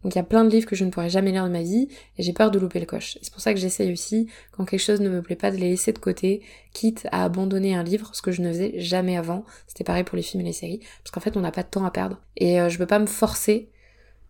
Donc 0.03 0.15
il 0.15 0.17
y 0.17 0.19
a 0.19 0.23
plein 0.23 0.43
de 0.43 0.49
livres 0.49 0.67
que 0.67 0.75
je 0.75 0.83
ne 0.83 0.89
pourrais 0.89 1.09
jamais 1.09 1.31
lire 1.31 1.45
de 1.45 1.49
ma 1.49 1.61
vie 1.61 1.87
et 2.17 2.23
j'ai 2.23 2.33
peur 2.33 2.51
de 2.51 2.59
louper 2.59 2.79
le 2.79 2.85
coche. 2.85 3.17
C'est 3.21 3.31
pour 3.31 3.41
ça 3.41 3.53
que 3.53 3.59
j'essaye 3.59 3.91
aussi, 3.91 4.27
quand 4.51 4.65
quelque 4.65 4.79
chose 4.79 5.01
ne 5.01 5.09
me 5.09 5.21
plaît 5.21 5.35
pas, 5.35 5.51
de 5.51 5.57
les 5.57 5.69
laisser 5.69 5.93
de 5.93 5.99
côté, 5.99 6.41
quitte 6.73 7.07
à 7.11 7.23
abandonner 7.23 7.75
un 7.75 7.83
livre, 7.83 8.09
ce 8.13 8.21
que 8.21 8.31
je 8.31 8.41
ne 8.41 8.49
faisais 8.49 8.73
jamais 8.79 9.17
avant. 9.17 9.45
C'était 9.67 9.83
pareil 9.83 10.03
pour 10.03 10.15
les 10.15 10.23
films 10.23 10.41
et 10.41 10.45
les 10.45 10.53
séries, 10.53 10.79
parce 11.03 11.11
qu'en 11.11 11.19
fait 11.19 11.37
on 11.37 11.41
n'a 11.41 11.51
pas 11.51 11.63
de 11.63 11.69
temps 11.69 11.85
à 11.85 11.91
perdre. 11.91 12.19
Et 12.37 12.59
euh, 12.59 12.69
je 12.69 12.77
peux 12.77 12.87
pas 12.87 12.99
me 12.99 13.05
forcer. 13.05 13.69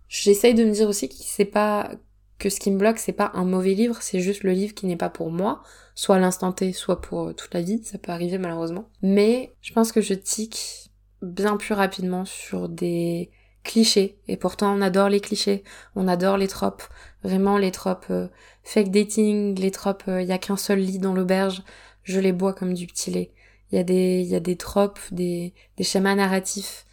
J'essaye 0.07 0.53
de 0.53 0.65
me 0.65 0.71
dire 0.71 0.89
aussi 0.89 1.07
que 1.07 1.15
c'est 1.17 1.45
pas 1.45 1.91
que 2.37 2.49
ce 2.49 2.59
qui 2.59 2.71
me 2.71 2.77
bloque, 2.77 2.97
c'est 2.97 3.13
pas 3.13 3.31
un 3.35 3.45
mauvais 3.45 3.75
livre, 3.75 3.97
c'est 4.01 4.19
juste 4.19 4.43
le 4.43 4.51
livre 4.51 4.73
qui 4.73 4.87
n'est 4.87 4.97
pas 4.97 5.09
pour 5.09 5.29
moi, 5.31 5.61
soit 5.93 6.15
à 6.15 6.19
l'instant 6.19 6.51
T, 6.51 6.73
soit 6.73 6.99
pour 6.99 7.29
euh, 7.29 7.33
toute 7.33 7.53
la 7.53 7.61
vie, 7.61 7.81
ça 7.83 7.97
peut 7.97 8.11
arriver 8.11 8.39
malheureusement. 8.39 8.89
Mais 9.03 9.53
je 9.61 9.73
pense 9.73 9.91
que 9.91 10.01
je 10.01 10.15
tic 10.15 10.91
bien 11.21 11.55
plus 11.55 11.75
rapidement 11.75 12.25
sur 12.25 12.67
des 12.67 13.29
clichés, 13.63 14.17
et 14.27 14.37
pourtant 14.37 14.75
on 14.75 14.81
adore 14.81 15.09
les 15.09 15.19
clichés, 15.19 15.63
on 15.95 16.07
adore 16.07 16.37
les 16.37 16.47
tropes, 16.47 16.83
vraiment 17.23 17.57
les 17.57 17.71
tropes 17.71 18.07
euh, 18.09 18.27
fake 18.63 18.91
dating, 18.91 19.59
les 19.59 19.71
tropes 19.71 20.03
il 20.07 20.13
euh, 20.13 20.21
y 20.23 20.31
a 20.31 20.37
qu'un 20.37 20.57
seul 20.57 20.79
lit 20.79 20.99
dans 20.99 21.13
l'auberge, 21.13 21.63
je 22.03 22.19
les 22.19 22.31
bois 22.31 22.53
comme 22.53 22.73
du 22.73 22.87
petit 22.87 23.11
lait. 23.11 23.31
Il 23.71 23.77
y 23.77 23.79
a 23.79 23.83
des, 23.83 24.23
y 24.23 24.35
a 24.35 24.39
des 24.39 24.57
tropes, 24.57 24.99
des, 25.11 25.53
des 25.77 25.83
schémas 25.83 26.15
narratifs 26.15 26.85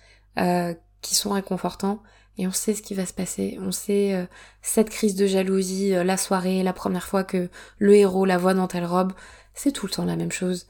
qui 1.03 1.17
sont 1.17 1.31
réconfortants, 1.31 2.01
et 2.39 2.47
on 2.47 2.53
sait 2.53 2.75
ce 2.75 2.83
qui 2.83 2.95
va 2.95 3.05
se 3.05 3.13
passer. 3.13 3.59
On 3.61 3.73
sait 3.73 4.15
euh, 4.15 4.25
cette 4.63 4.91
crise 4.91 5.17
de 5.17 5.27
jalousie, 5.27 5.95
euh, 5.95 6.05
la 6.05 6.17
soirée, 6.17 6.63
la 6.63 6.73
première 6.73 7.07
fois 7.07 7.25
que 7.25 7.49
le 7.79 7.97
héros 7.97 8.25
la 8.25 8.39
voit 8.39 8.55
dans 8.55 8.69
telle 8.69 8.85
robe. 8.85 9.13
C'est 9.55 9.73
tout 9.73 9.87
le 9.87 9.93
temps 9.93 10.05
la 10.05 10.17
même 10.17 10.31
chose. 10.31 10.69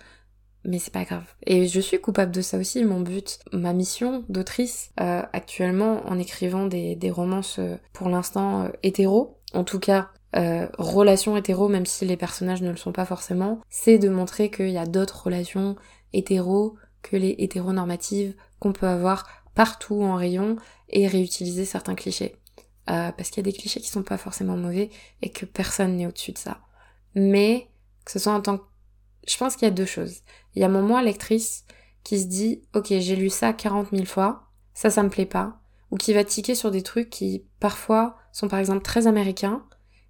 Mais 0.64 0.78
c'est 0.78 0.92
pas 0.92 1.04
grave. 1.04 1.24
Et 1.46 1.66
je 1.68 1.80
suis 1.80 2.00
coupable 2.00 2.32
de 2.32 2.40
ça 2.40 2.58
aussi. 2.58 2.84
Mon 2.84 3.00
but, 3.00 3.38
ma 3.52 3.72
mission 3.72 4.24
d'autrice, 4.28 4.90
euh, 5.00 5.22
actuellement, 5.32 6.02
en 6.06 6.18
écrivant 6.18 6.66
des, 6.66 6.96
des 6.96 7.10
romances 7.10 7.60
pour 7.92 8.08
l'instant 8.08 8.68
hétéro, 8.82 9.38
en 9.54 9.64
tout 9.64 9.78
cas 9.78 10.10
relations 10.34 11.36
hétéro, 11.36 11.68
même 11.68 11.86
si 11.86 12.04
les 12.04 12.18
personnages 12.18 12.60
ne 12.60 12.70
le 12.70 12.76
sont 12.76 12.92
pas 12.92 13.06
forcément, 13.06 13.60
c'est 13.70 13.98
de 13.98 14.10
montrer 14.10 14.50
qu'il 14.50 14.68
y 14.68 14.76
a 14.76 14.84
d'autres 14.84 15.24
relations 15.24 15.74
hétéro 16.12 16.76
que 17.02 17.16
les 17.16 17.34
hétéronormatives 17.38 18.34
qu'on 18.58 18.72
peut 18.72 18.86
avoir 18.86 19.26
partout 19.54 20.02
en 20.02 20.16
rayon 20.16 20.56
et 20.88 21.06
réutiliser 21.06 21.64
certains 21.64 21.94
clichés. 21.94 22.36
Euh, 22.90 23.12
parce 23.12 23.30
qu'il 23.30 23.44
y 23.44 23.48
a 23.48 23.50
des 23.50 23.56
clichés 23.56 23.80
qui 23.80 23.88
sont 23.88 24.02
pas 24.02 24.16
forcément 24.16 24.56
mauvais 24.56 24.90
et 25.20 25.30
que 25.30 25.44
personne 25.44 25.96
n'est 25.96 26.06
au-dessus 26.06 26.32
de 26.32 26.38
ça. 26.38 26.60
Mais 27.14 27.68
que 28.04 28.12
ce 28.12 28.18
soit 28.18 28.32
en 28.32 28.40
tant 28.40 28.58
que... 28.58 28.64
Je 29.28 29.36
pense 29.36 29.56
qu'il 29.56 29.66
y 29.66 29.70
a 29.70 29.74
deux 29.74 29.86
choses. 29.86 30.22
Il 30.54 30.62
y 30.62 30.64
a 30.64 30.68
mon 30.68 30.82
moi 30.82 31.02
lectrice 31.02 31.64
qui 32.02 32.18
se 32.18 32.26
dit 32.26 32.62
ok 32.74 32.86
j'ai 32.88 33.16
lu 33.16 33.28
ça 33.28 33.52
40 33.52 33.88
000 33.92 34.06
fois, 34.06 34.48
ça 34.74 34.90
ça 34.90 35.02
me 35.02 35.10
plaît 35.10 35.26
pas, 35.26 35.60
ou 35.90 35.96
qui 35.96 36.14
va 36.14 36.24
tiquer 36.24 36.54
sur 36.54 36.70
des 36.70 36.82
trucs 36.82 37.10
qui 37.10 37.44
parfois 37.60 38.16
sont 38.32 38.48
par 38.48 38.58
exemple 38.58 38.82
très 38.82 39.06
américains 39.06 39.64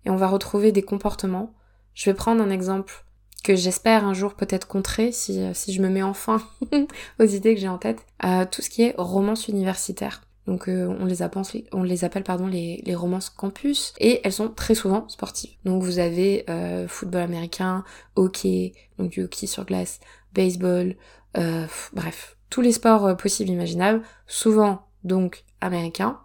et 0.05 0.11
on 0.11 0.17
va 0.17 0.29
retrouver 0.29 0.73
des 0.73 0.83
comportements. 0.83 1.55
Je 1.95 2.09
vais 2.09 2.15
prendre 2.15 2.43
un 2.43 2.51
exemple 2.51 3.05
que 3.43 3.57
j'espère 3.57 4.05
un 4.05 4.15
jour 4.15 4.35
peut-être 4.35 4.69
contrer 4.69 5.11
si, 5.11 5.43
si 5.55 5.73
je 5.73 5.83
me 5.83 5.89
mets 5.89 6.03
enfin 6.03 6.41
aux 7.21 7.25
idées 7.25 7.55
que 7.55 7.61
j'ai 7.61 7.69
en 7.69 7.79
tête. 7.79 8.05
Euh, 8.25 8.45
tout 8.51 8.63
ce 8.63 8.71
qui 8.71 8.83
est 8.83 8.95
romance 8.99 9.49
universitaire. 9.49 10.23
Donc 10.49 10.67
euh, 10.67 10.87
on 10.99 11.05
les 11.05 11.23
appelle, 11.23 11.43
les 11.85 12.23
pardon 12.25 12.47
les, 12.47 12.95
romances 12.95 13.29
campus 13.29 13.93
et 14.01 14.23
elles 14.25 14.33
sont 14.33 14.49
très 14.49 14.75
souvent 14.75 15.07
sportives. 15.09 15.51
Donc 15.67 15.83
vous 15.83 15.99
avez 15.99 16.47
euh, 16.49 16.89
football 16.89 17.21
américain, 17.21 17.85
hockey, 18.17 18.73
donc 18.97 19.11
du 19.11 19.23
hockey 19.23 19.47
sur 19.47 19.67
glace, 19.67 20.01
baseball, 20.33 20.97
euh, 21.37 21.67
bref 21.93 22.39
tous 22.49 22.63
les 22.63 22.73
sports 22.73 23.15
possibles 23.19 23.51
imaginables, 23.51 24.01
souvent 24.27 24.87
donc 25.05 25.45
américains. 25.61 26.19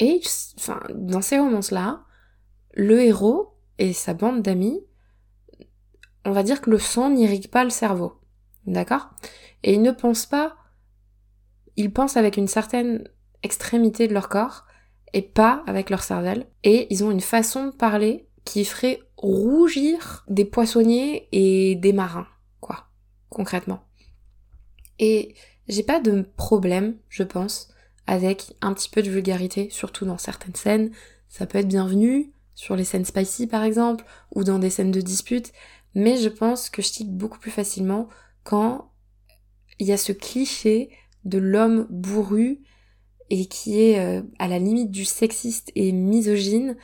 Et 0.00 0.22
enfin 0.56 0.80
dans 0.94 1.20
ces 1.20 1.38
romances 1.38 1.72
là, 1.72 2.00
le 2.72 3.02
héros 3.02 3.58
et 3.76 3.92
sa 3.92 4.14
bande 4.14 4.40
d'amis, 4.40 4.80
on 6.24 6.32
va 6.32 6.42
dire 6.42 6.62
que 6.62 6.70
le 6.70 6.78
sang 6.78 7.10
n'irrigue 7.10 7.50
pas 7.50 7.62
le 7.62 7.68
cerveau, 7.68 8.14
d'accord? 8.66 9.10
Et 9.64 9.74
ils 9.74 9.82
ne 9.82 9.92
pensent 9.92 10.24
pas 10.24 10.56
ils 11.76 11.92
pensent 11.92 12.16
avec 12.16 12.36
une 12.36 12.48
certaine 12.48 13.08
extrémité 13.42 14.08
de 14.08 14.14
leur 14.14 14.28
corps 14.28 14.64
et 15.12 15.22
pas 15.22 15.62
avec 15.66 15.90
leur 15.90 16.02
cervelle. 16.02 16.46
Et 16.64 16.86
ils 16.90 17.04
ont 17.04 17.10
une 17.10 17.20
façon 17.20 17.66
de 17.66 17.70
parler 17.70 18.28
qui 18.44 18.64
ferait 18.64 19.00
rougir 19.16 20.24
des 20.28 20.44
poissonniers 20.44 21.28
et 21.32 21.74
des 21.74 21.92
marins, 21.92 22.28
quoi, 22.60 22.88
concrètement. 23.28 23.82
Et 24.98 25.34
j'ai 25.68 25.82
pas 25.82 26.00
de 26.00 26.22
problème, 26.36 26.96
je 27.08 27.22
pense, 27.22 27.68
avec 28.06 28.54
un 28.60 28.72
petit 28.72 28.88
peu 28.88 29.02
de 29.02 29.10
vulgarité, 29.10 29.68
surtout 29.70 30.04
dans 30.04 30.18
certaines 30.18 30.54
scènes. 30.54 30.92
Ça 31.28 31.46
peut 31.46 31.58
être 31.58 31.68
bienvenu, 31.68 32.32
sur 32.54 32.76
les 32.76 32.84
scènes 32.84 33.04
spicy 33.04 33.46
par 33.46 33.64
exemple, 33.64 34.04
ou 34.34 34.44
dans 34.44 34.58
des 34.58 34.70
scènes 34.70 34.92
de 34.92 35.00
dispute, 35.00 35.52
mais 35.94 36.16
je 36.16 36.28
pense 36.28 36.70
que 36.70 36.82
je 36.82 36.90
tique 36.90 37.12
beaucoup 37.12 37.38
plus 37.38 37.50
facilement 37.50 38.08
quand 38.44 38.92
il 39.78 39.86
y 39.86 39.92
a 39.92 39.96
ce 39.96 40.12
cliché 40.12 40.90
de 41.26 41.38
l'homme 41.38 41.86
bourru 41.90 42.62
et 43.28 43.46
qui 43.46 43.80
est 43.80 43.98
euh, 43.98 44.22
à 44.38 44.48
la 44.48 44.58
limite 44.58 44.90
du 44.90 45.04
sexiste 45.04 45.72
et 45.74 45.92
misogyne, 45.92 46.76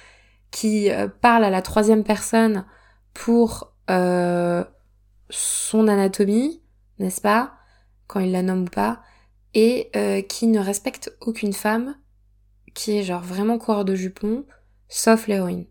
qui 0.51 0.91
euh, 0.91 1.09
parle 1.09 1.45
à 1.45 1.51
la 1.51 1.63
troisième 1.63 2.05
personne 2.05 2.67
pour 3.15 3.73
euh, 3.91 4.65
son 5.31 5.89
anatomie, 5.89 6.61
n'est-ce 6.99 7.21
pas, 7.21 7.55
quand 8.09 8.21
il 8.21 8.33
la 8.33 8.43
nomme 8.43 8.69
pas, 8.69 9.03
et 9.55 9.91
qui 10.31 10.47
ne 10.47 10.59
respecte 10.59 11.15
aucune 11.21 11.53
femme, 11.53 11.95
qui 12.73 12.97
est 12.97 13.03
genre 13.03 13.21
vraiment 13.21 13.59
coureur 13.59 13.85
de 13.85 13.95
jupon, 13.95 14.47
sauf 14.89 15.27
l'héroïne. 15.27 15.67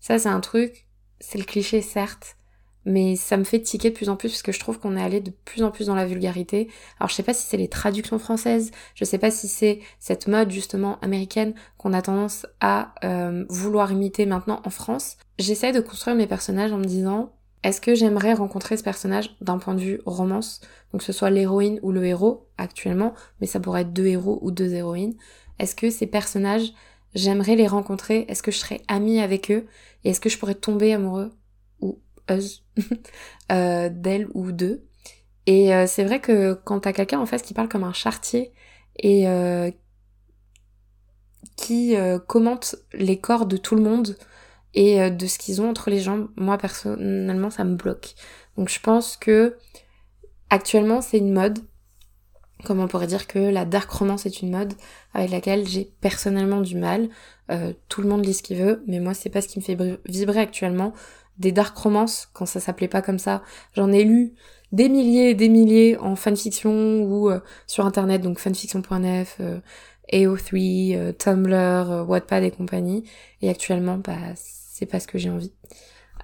Ça 0.00 0.18
c'est 0.18 0.28
un 0.28 0.40
truc, 0.40 0.88
c'est 1.20 1.38
le 1.38 1.44
cliché 1.44 1.82
certes, 1.82 2.36
mais 2.84 3.16
ça 3.16 3.36
me 3.36 3.44
fait 3.44 3.60
tiquer 3.60 3.90
de 3.90 3.94
plus 3.94 4.08
en 4.08 4.16
plus 4.16 4.30
parce 4.30 4.42
que 4.42 4.52
je 4.52 4.60
trouve 4.60 4.78
qu'on 4.78 4.96
est 4.96 5.02
allé 5.02 5.20
de 5.20 5.30
plus 5.30 5.62
en 5.62 5.70
plus 5.70 5.86
dans 5.86 5.94
la 5.94 6.06
vulgarité. 6.06 6.68
Alors 6.98 7.08
je 7.08 7.14
sais 7.14 7.22
pas 7.22 7.34
si 7.34 7.46
c'est 7.46 7.56
les 7.56 7.68
traductions 7.68 8.18
françaises, 8.18 8.70
je 8.94 9.04
sais 9.04 9.18
pas 9.18 9.30
si 9.30 9.48
c'est 9.48 9.80
cette 9.98 10.26
mode 10.26 10.50
justement 10.50 10.98
américaine 11.00 11.54
qu'on 11.78 11.92
a 11.92 12.02
tendance 12.02 12.46
à 12.60 12.94
euh, 13.04 13.44
vouloir 13.48 13.92
imiter 13.92 14.26
maintenant 14.26 14.60
en 14.64 14.70
France. 14.70 15.16
J'essaie 15.38 15.72
de 15.72 15.80
construire 15.80 16.16
mes 16.16 16.26
personnages 16.26 16.72
en 16.72 16.78
me 16.78 16.84
disant 16.84 17.32
est-ce 17.62 17.80
que 17.80 17.94
j'aimerais 17.94 18.34
rencontrer 18.34 18.76
ce 18.76 18.82
personnage 18.82 19.36
d'un 19.40 19.58
point 19.58 19.74
de 19.74 19.80
vue 19.80 20.00
romance, 20.04 20.60
donc 20.90 21.00
que 21.00 21.06
ce 21.06 21.12
soit 21.12 21.30
l'héroïne 21.30 21.78
ou 21.82 21.92
le 21.92 22.04
héros 22.04 22.48
actuellement, 22.58 23.14
mais 23.40 23.46
ça 23.46 23.60
pourrait 23.60 23.82
être 23.82 23.92
deux 23.92 24.06
héros 24.06 24.40
ou 24.42 24.50
deux 24.50 24.72
héroïnes. 24.74 25.14
Est-ce 25.60 25.76
que 25.76 25.90
ces 25.90 26.08
personnages 26.08 26.72
j'aimerais 27.14 27.56
les 27.56 27.68
rencontrer? 27.68 28.24
Est-ce 28.28 28.42
que 28.42 28.50
je 28.50 28.58
serais 28.58 28.80
amie 28.88 29.20
avec 29.20 29.50
eux? 29.50 29.66
Et 30.04 30.10
est-ce 30.10 30.20
que 30.20 30.28
je 30.28 30.38
pourrais 30.38 30.54
tomber 30.56 30.92
amoureux? 30.92 31.30
euh, 33.52 33.88
d'elle 33.90 34.28
ou 34.34 34.52
d'eux. 34.52 34.84
Et 35.46 35.74
euh, 35.74 35.86
c'est 35.86 36.04
vrai 36.04 36.20
que 36.20 36.54
quand 36.54 36.80
t'as 36.80 36.92
quelqu'un 36.92 37.20
en 37.20 37.26
face 37.26 37.42
qui 37.42 37.54
parle 37.54 37.68
comme 37.68 37.84
un 37.84 37.92
chartier 37.92 38.52
et 38.96 39.28
euh, 39.28 39.70
qui 41.56 41.94
commente 42.26 42.76
les 42.92 43.18
corps 43.18 43.46
de 43.46 43.56
tout 43.56 43.74
le 43.74 43.82
monde 43.82 44.16
et 44.74 45.10
de 45.10 45.26
ce 45.26 45.38
qu'ils 45.38 45.60
ont 45.60 45.68
entre 45.68 45.90
les 45.90 46.00
jambes, 46.00 46.28
moi 46.36 46.56
personnellement 46.58 47.50
ça 47.50 47.64
me 47.64 47.76
bloque. 47.76 48.14
Donc 48.56 48.68
je 48.68 48.80
pense 48.80 49.16
que 49.16 49.56
actuellement 50.50 51.00
c'est 51.02 51.18
une 51.18 51.32
mode, 51.32 51.58
comme 52.64 52.80
on 52.80 52.88
pourrait 52.88 53.06
dire 53.06 53.26
que 53.26 53.38
la 53.38 53.64
dark 53.64 53.90
romance 53.90 54.24
est 54.24 54.40
une 54.40 54.50
mode 54.50 54.72
avec 55.14 55.30
laquelle 55.30 55.68
j'ai 55.68 55.92
personnellement 56.00 56.62
du 56.62 56.76
mal. 56.76 57.08
tout 57.88 58.02
le 58.02 58.08
monde 58.08 58.24
lit 58.24 58.34
ce 58.34 58.42
qu'il 58.42 58.56
veut, 58.56 58.82
mais 58.86 58.98
moi 58.98 59.14
c'est 59.14 59.30
pas 59.30 59.42
ce 59.42 59.48
qui 59.48 59.58
me 59.58 59.64
fait 59.64 59.76
vibrer 60.06 60.40
actuellement 60.40 60.94
des 61.38 61.52
dark 61.52 61.76
romances 61.76 62.28
quand 62.32 62.46
ça 62.46 62.60
s'appelait 62.60 62.88
pas 62.88 63.02
comme 63.02 63.18
ça. 63.18 63.42
J'en 63.74 63.90
ai 63.92 64.04
lu 64.04 64.34
des 64.72 64.88
milliers 64.88 65.30
et 65.30 65.34
des 65.34 65.48
milliers 65.48 65.96
en 65.98 66.16
fanfiction 66.16 67.02
ou 67.02 67.30
euh, 67.30 67.40
sur 67.66 67.84
internet, 67.86 68.22
donc 68.22 68.38
fanfiction.nf, 68.38 69.36
euh, 69.40 69.60
AO3, 70.12 70.96
euh, 70.96 71.12
Tumblr, 71.12 72.08
Wattpad 72.08 72.42
et 72.42 72.50
compagnie. 72.50 73.04
Et 73.42 73.50
actuellement, 73.50 73.98
bah, 73.98 74.16
c'est 74.34 74.86
pas 74.86 75.00
ce 75.00 75.06
que 75.06 75.18
j'ai 75.18 75.30
envie. 75.30 75.52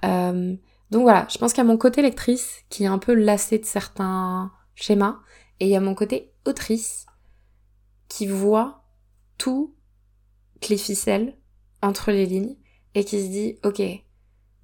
donc 0.03 1.01
voilà, 1.03 1.27
je 1.29 1.37
pense 1.37 1.53
qu'il 1.53 1.63
y 1.63 1.67
a 1.67 1.69
mon 1.69 1.77
côté 1.77 2.01
lectrice 2.01 2.63
qui 2.69 2.83
est 2.83 2.87
un 2.87 2.97
peu 2.97 3.13
lassé 3.13 3.59
de 3.59 3.65
certains 3.65 4.51
schémas, 4.75 5.19
et 5.59 5.65
il 5.65 5.71
y 5.71 5.75
a 5.75 5.81
mon 5.81 5.93
côté 5.93 6.31
autrice 6.45 7.05
qui 8.07 8.25
voit 8.27 8.83
toutes 9.37 9.71
les 10.69 10.77
ficelles 10.77 11.37
entre 11.81 12.11
les 12.11 12.25
lignes 12.25 12.55
et 12.95 13.05
qui 13.05 13.21
se 13.21 13.27
dit 13.27 13.59
ok, 13.63 13.81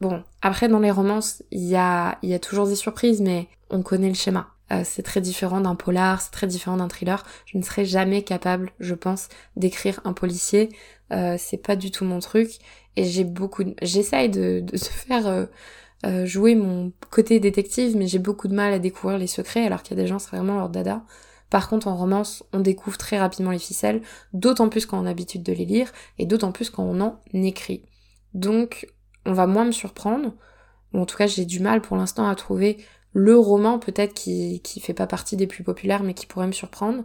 bon, 0.07 0.23
après 0.41 0.67
dans 0.67 0.79
les 0.79 0.91
romances, 0.91 1.43
il 1.51 1.63
y 1.63 1.75
a, 1.75 2.17
toujours 2.41 2.67
des 2.67 2.75
surprises, 2.75 3.21
mais 3.21 3.47
on 3.69 3.81
connaît 3.81 4.09
le 4.09 4.15
schéma. 4.15 4.47
Euh, 4.71 4.81
c'est 4.83 5.03
très 5.03 5.21
différent 5.21 5.61
d'un 5.61 5.75
polar, 5.75 6.21
c'est 6.21 6.31
très 6.31 6.47
différent 6.47 6.77
d'un 6.77 6.87
thriller. 6.87 7.23
Je 7.45 7.57
ne 7.57 7.63
serais 7.63 7.85
jamais 7.85 8.23
capable, 8.23 8.71
je 8.79 8.95
pense, 8.95 9.29
d'écrire 9.55 10.01
un 10.05 10.13
policier. 10.13 10.69
Euh, 11.13 11.35
c'est 11.37 11.57
pas 11.57 11.75
du 11.75 11.91
tout 11.91 12.05
mon 12.05 12.19
truc. 12.19 12.49
Et 12.95 13.05
j'ai 13.05 13.23
beaucoup, 13.23 13.63
de... 13.63 13.75
j'essaye 13.81 14.29
de, 14.29 14.61
de, 14.61 14.77
faire 14.77 15.47
euh, 16.05 16.25
jouer 16.25 16.55
mon 16.55 16.91
côté 17.11 17.39
détective, 17.39 17.95
mais 17.95 18.07
j'ai 18.07 18.19
beaucoup 18.19 18.47
de 18.47 18.55
mal 18.55 18.73
à 18.73 18.79
découvrir 18.79 19.17
les 19.17 19.27
secrets, 19.27 19.65
alors 19.65 19.83
qu'il 19.83 19.95
y 19.95 19.99
a 19.99 20.03
des 20.03 20.07
gens, 20.07 20.19
c'est 20.19 20.35
vraiment 20.35 20.57
leur 20.57 20.69
dada. 20.69 21.03
Par 21.49 21.69
contre, 21.69 21.87
en 21.87 21.95
romance, 21.95 22.43
on 22.53 22.59
découvre 22.59 22.97
très 22.97 23.19
rapidement 23.19 23.51
les 23.51 23.59
ficelles, 23.59 24.01
d'autant 24.33 24.69
plus 24.69 24.85
quand 24.85 24.97
on 24.97 25.03
a 25.03 25.05
l'habitude 25.05 25.43
de 25.43 25.53
les 25.53 25.65
lire, 25.65 25.91
et 26.17 26.25
d'autant 26.25 26.51
plus 26.51 26.69
quand 26.69 26.83
on 26.83 27.01
en 27.01 27.19
écrit. 27.33 27.83
Donc, 28.33 28.87
on 29.25 29.33
va 29.33 29.47
moins 29.47 29.65
me 29.65 29.71
surprendre, 29.71 30.33
ou 30.93 30.99
en 30.99 31.05
tout 31.05 31.17
cas, 31.17 31.27
j'ai 31.27 31.45
du 31.45 31.59
mal 31.59 31.81
pour 31.81 31.97
l'instant 31.97 32.27
à 32.27 32.35
trouver 32.35 32.77
le 33.13 33.37
roman 33.37 33.79
peut-être 33.79 34.13
qui, 34.13 34.59
qui 34.61 34.79
fait 34.79 34.93
pas 34.93 35.07
partie 35.07 35.37
des 35.37 35.47
plus 35.47 35.63
populaires, 35.63 36.03
mais 36.03 36.13
qui 36.13 36.25
pourrait 36.25 36.47
me 36.47 36.51
surprendre. 36.51 37.03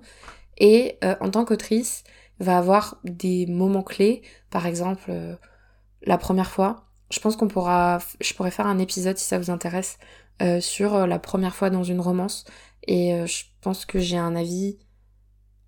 Et 0.58 0.98
euh, 1.04 1.14
en 1.20 1.30
tant 1.30 1.44
qu'autrice, 1.44 2.04
va 2.40 2.58
avoir 2.58 2.98
des 3.04 3.46
moments 3.46 3.82
clés, 3.82 4.22
par 4.50 4.66
exemple, 4.66 5.04
euh, 5.08 5.36
la 6.02 6.18
première 6.18 6.50
fois, 6.50 6.86
je 7.10 7.20
pense 7.20 7.36
qu'on 7.36 7.48
pourra, 7.48 7.98
je 8.20 8.34
pourrais 8.34 8.50
faire 8.50 8.66
un 8.66 8.78
épisode 8.78 9.18
si 9.18 9.24
ça 9.24 9.38
vous 9.38 9.50
intéresse 9.50 9.98
euh, 10.42 10.60
sur 10.60 11.06
la 11.06 11.18
première 11.18 11.54
fois 11.54 11.70
dans 11.70 11.84
une 11.84 12.00
romance. 12.00 12.44
Et 12.86 13.12
je 13.26 13.44
pense 13.60 13.84
que 13.84 13.98
j'ai 13.98 14.16
un 14.16 14.34
avis 14.34 14.78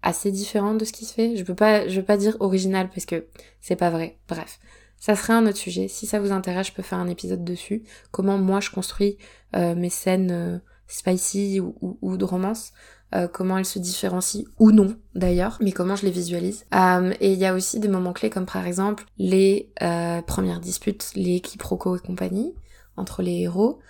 assez 0.02 0.32
différent 0.32 0.74
de 0.74 0.84
ce 0.84 0.92
qui 0.92 1.04
se 1.04 1.12
fait. 1.12 1.36
Je 1.36 1.44
peux 1.44 1.52
veux 1.52 2.02
pas 2.02 2.16
dire 2.16 2.36
original 2.40 2.88
parce 2.88 3.04
que 3.04 3.26
c'est 3.60 3.76
pas 3.76 3.90
vrai. 3.90 4.18
Bref, 4.28 4.58
ça 5.02 5.16
serait 5.16 5.32
un 5.32 5.44
autre 5.48 5.56
sujet. 5.56 5.88
Si 5.88 6.06
ça 6.06 6.20
vous 6.20 6.30
intéresse, 6.30 6.68
je 6.68 6.72
peux 6.72 6.82
faire 6.82 6.98
un 6.98 7.08
épisode 7.08 7.42
dessus. 7.42 7.82
Comment 8.12 8.38
moi 8.38 8.60
je 8.60 8.70
construis 8.70 9.18
mes 9.52 9.90
scènes 9.90 10.62
spicy 10.92 11.60
ou, 11.60 12.16
de 12.16 12.24
romance. 12.24 12.72
Euh, 13.14 13.28
comment 13.28 13.58
elles 13.58 13.66
se 13.66 13.78
différencient 13.78 14.44
ou 14.58 14.72
non 14.72 14.96
d'ailleurs, 15.14 15.58
mais 15.60 15.72
comment 15.72 15.96
je 15.96 16.06
les 16.06 16.10
visualise. 16.10 16.64
Euh, 16.74 17.12
et 17.20 17.32
il 17.32 17.38
y 17.38 17.44
a 17.44 17.52
aussi 17.52 17.78
des 17.78 17.88
moments 17.88 18.14
clés 18.14 18.30
comme 18.30 18.46
par 18.46 18.66
exemple 18.66 19.04
les 19.18 19.70
euh, 19.82 20.22
premières 20.22 20.60
disputes, 20.60 21.10
les 21.14 21.40
quiproquos 21.40 21.96
et 21.96 22.00
compagnie 22.00 22.54
entre 22.96 23.22
les 23.22 23.40
héros. 23.40 23.80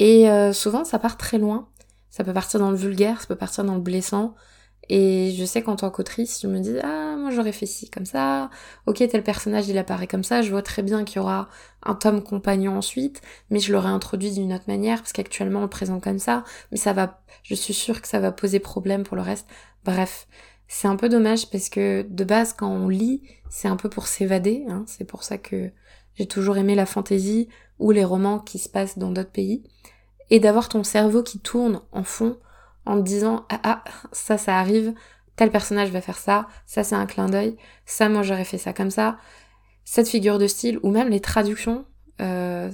Et 0.00 0.28
souvent 0.52 0.84
ça 0.84 0.98
part 1.00 1.16
très 1.16 1.38
loin. 1.38 1.68
Ça 2.08 2.22
peut 2.24 2.32
partir 2.32 2.60
dans 2.60 2.70
le 2.70 2.76
vulgaire, 2.76 3.20
ça 3.20 3.26
peut 3.26 3.36
partir 3.36 3.64
dans 3.64 3.74
le 3.74 3.80
blessant. 3.80 4.34
Et 4.88 5.32
je 5.36 5.44
sais 5.44 5.62
qu'en 5.62 5.76
tant 5.76 5.90
qu'autrice, 5.90 6.40
je 6.42 6.46
me 6.46 6.60
dis 6.60 6.76
ah 6.82 7.16
moi 7.18 7.30
j'aurais 7.30 7.52
fait 7.52 7.66
ci 7.66 7.90
comme 7.90 8.06
ça. 8.06 8.50
Ok 8.86 8.96
tel 9.08 9.22
personnage 9.22 9.68
il 9.68 9.76
apparaît 9.76 10.06
comme 10.06 10.24
ça. 10.24 10.40
Je 10.42 10.50
vois 10.50 10.62
très 10.62 10.82
bien 10.82 11.04
qu'il 11.04 11.16
y 11.16 11.18
aura 11.20 11.48
un 11.82 11.94
tome 11.94 12.22
compagnon 12.22 12.78
ensuite, 12.78 13.20
mais 13.50 13.60
je 13.60 13.72
l'aurais 13.72 13.88
introduit 13.88 14.30
d'une 14.30 14.52
autre 14.52 14.64
manière 14.66 14.98
parce 14.98 15.12
qu'actuellement 15.12 15.60
on 15.60 15.62
le 15.62 15.68
présente 15.68 16.02
comme 16.02 16.18
ça. 16.18 16.44
Mais 16.72 16.78
ça 16.78 16.92
va, 16.92 17.20
je 17.42 17.54
suis 17.54 17.74
sûre 17.74 18.00
que 18.00 18.08
ça 18.08 18.18
va 18.20 18.32
poser 18.32 18.60
problème 18.60 19.04
pour 19.04 19.16
le 19.16 19.22
reste. 19.22 19.46
Bref, 19.84 20.26
c'est 20.68 20.88
un 20.88 20.96
peu 20.96 21.08
dommage 21.08 21.50
parce 21.50 21.68
que 21.68 22.02
de 22.08 22.24
base 22.24 22.54
quand 22.54 22.70
on 22.70 22.88
lit, 22.88 23.22
c'est 23.50 23.68
un 23.68 23.76
peu 23.76 23.90
pour 23.90 24.06
s'évader. 24.06 24.64
Hein. 24.68 24.84
C'est 24.86 25.04
pour 25.04 25.22
ça 25.22 25.36
que 25.36 25.70
j'ai 26.14 26.26
toujours 26.26 26.56
aimé 26.56 26.74
la 26.74 26.86
fantaisie 26.86 27.48
ou 27.78 27.90
les 27.90 28.04
romans 28.04 28.38
qui 28.38 28.58
se 28.58 28.68
passent 28.68 28.98
dans 28.98 29.10
d'autres 29.10 29.30
pays 29.30 29.62
et 30.30 30.40
d'avoir 30.40 30.68
ton 30.68 30.82
cerveau 30.82 31.22
qui 31.22 31.38
tourne 31.38 31.80
en 31.92 32.02
fond 32.02 32.38
en 32.88 32.96
te 32.96 33.02
disant 33.02 33.46
ah 33.50 33.60
ah 33.62 33.84
ça 34.12 34.38
ça 34.38 34.58
arrive, 34.58 34.94
tel 35.36 35.50
personnage 35.50 35.90
va 35.90 36.00
faire 36.00 36.18
ça, 36.18 36.48
ça 36.66 36.82
c'est 36.82 36.94
un 36.94 37.06
clin 37.06 37.28
d'œil, 37.28 37.56
ça 37.86 38.08
moi 38.08 38.22
j'aurais 38.22 38.44
fait 38.44 38.58
ça 38.58 38.72
comme 38.72 38.90
ça, 38.90 39.18
cette 39.84 40.08
figure 40.08 40.38
de 40.38 40.46
style 40.46 40.80
ou 40.82 40.90
même 40.90 41.08
les 41.08 41.20
traductions. 41.20 41.84
Euh, 42.20 42.70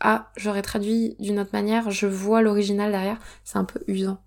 ah 0.00 0.30
j'aurais 0.36 0.62
traduit 0.62 1.16
d'une 1.18 1.40
autre 1.40 1.50
manière, 1.52 1.90
je 1.90 2.06
vois 2.06 2.40
l'original 2.40 2.92
derrière, 2.92 3.18
c'est 3.44 3.58
un 3.58 3.64
peu 3.64 3.80
usant. 3.88 4.22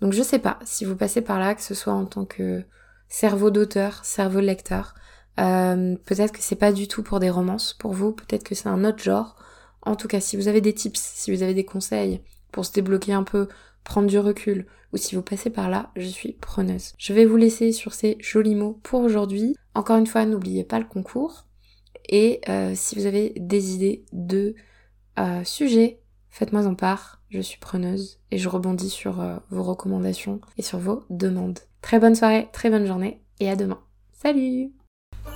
Donc 0.00 0.14
je 0.14 0.22
sais 0.22 0.38
pas 0.38 0.58
si 0.64 0.84
vous 0.84 0.96
passez 0.96 1.20
par 1.20 1.38
là, 1.38 1.54
que 1.54 1.62
ce 1.62 1.74
soit 1.74 1.92
en 1.92 2.06
tant 2.06 2.24
que 2.24 2.64
cerveau 3.08 3.50
d'auteur, 3.50 4.02
cerveau 4.04 4.40
de 4.40 4.46
lecteur. 4.46 4.94
Euh, 5.38 5.96
peut-être 6.06 6.32
que 6.32 6.40
c'est 6.40 6.56
pas 6.56 6.72
du 6.72 6.88
tout 6.88 7.02
pour 7.02 7.20
des 7.20 7.30
romances 7.30 7.74
pour 7.74 7.92
vous, 7.92 8.12
peut-être 8.12 8.44
que 8.44 8.54
c'est 8.54 8.68
un 8.68 8.84
autre 8.84 9.02
genre. 9.02 9.36
En 9.82 9.94
tout 9.94 10.08
cas, 10.08 10.20
si 10.20 10.36
vous 10.36 10.48
avez 10.48 10.62
des 10.62 10.74
tips, 10.74 10.98
si 10.98 11.34
vous 11.34 11.42
avez 11.42 11.54
des 11.54 11.64
conseils 11.64 12.22
pour 12.50 12.64
se 12.64 12.72
débloquer 12.72 13.12
un 13.12 13.24
peu 13.24 13.48
prendre 13.90 14.06
du 14.06 14.20
recul, 14.20 14.66
ou 14.92 14.98
si 14.98 15.16
vous 15.16 15.22
passez 15.22 15.50
par 15.50 15.68
là, 15.68 15.90
je 15.96 16.06
suis 16.06 16.34
preneuse. 16.34 16.92
Je 16.96 17.12
vais 17.12 17.24
vous 17.24 17.36
laisser 17.36 17.72
sur 17.72 17.92
ces 17.92 18.16
jolis 18.20 18.54
mots 18.54 18.78
pour 18.84 19.00
aujourd'hui. 19.00 19.56
Encore 19.74 19.96
une 19.96 20.06
fois, 20.06 20.24
n'oubliez 20.26 20.62
pas 20.62 20.78
le 20.78 20.84
concours. 20.84 21.46
Et 22.08 22.40
euh, 22.48 22.70
si 22.76 22.94
vous 22.94 23.06
avez 23.06 23.32
des 23.36 23.74
idées 23.74 24.04
de 24.12 24.54
euh, 25.18 25.42
sujets, 25.42 25.98
faites-moi 26.28 26.68
en 26.68 26.76
part. 26.76 27.20
Je 27.30 27.40
suis 27.40 27.58
preneuse 27.58 28.20
et 28.30 28.38
je 28.38 28.48
rebondis 28.48 28.90
sur 28.90 29.20
euh, 29.20 29.38
vos 29.50 29.64
recommandations 29.64 30.40
et 30.56 30.62
sur 30.62 30.78
vos 30.78 31.02
demandes. 31.10 31.58
Très 31.82 31.98
bonne 31.98 32.14
soirée, 32.14 32.48
très 32.52 32.70
bonne 32.70 32.86
journée 32.86 33.20
et 33.40 33.50
à 33.50 33.56
demain. 33.56 33.80
Salut 34.12 34.70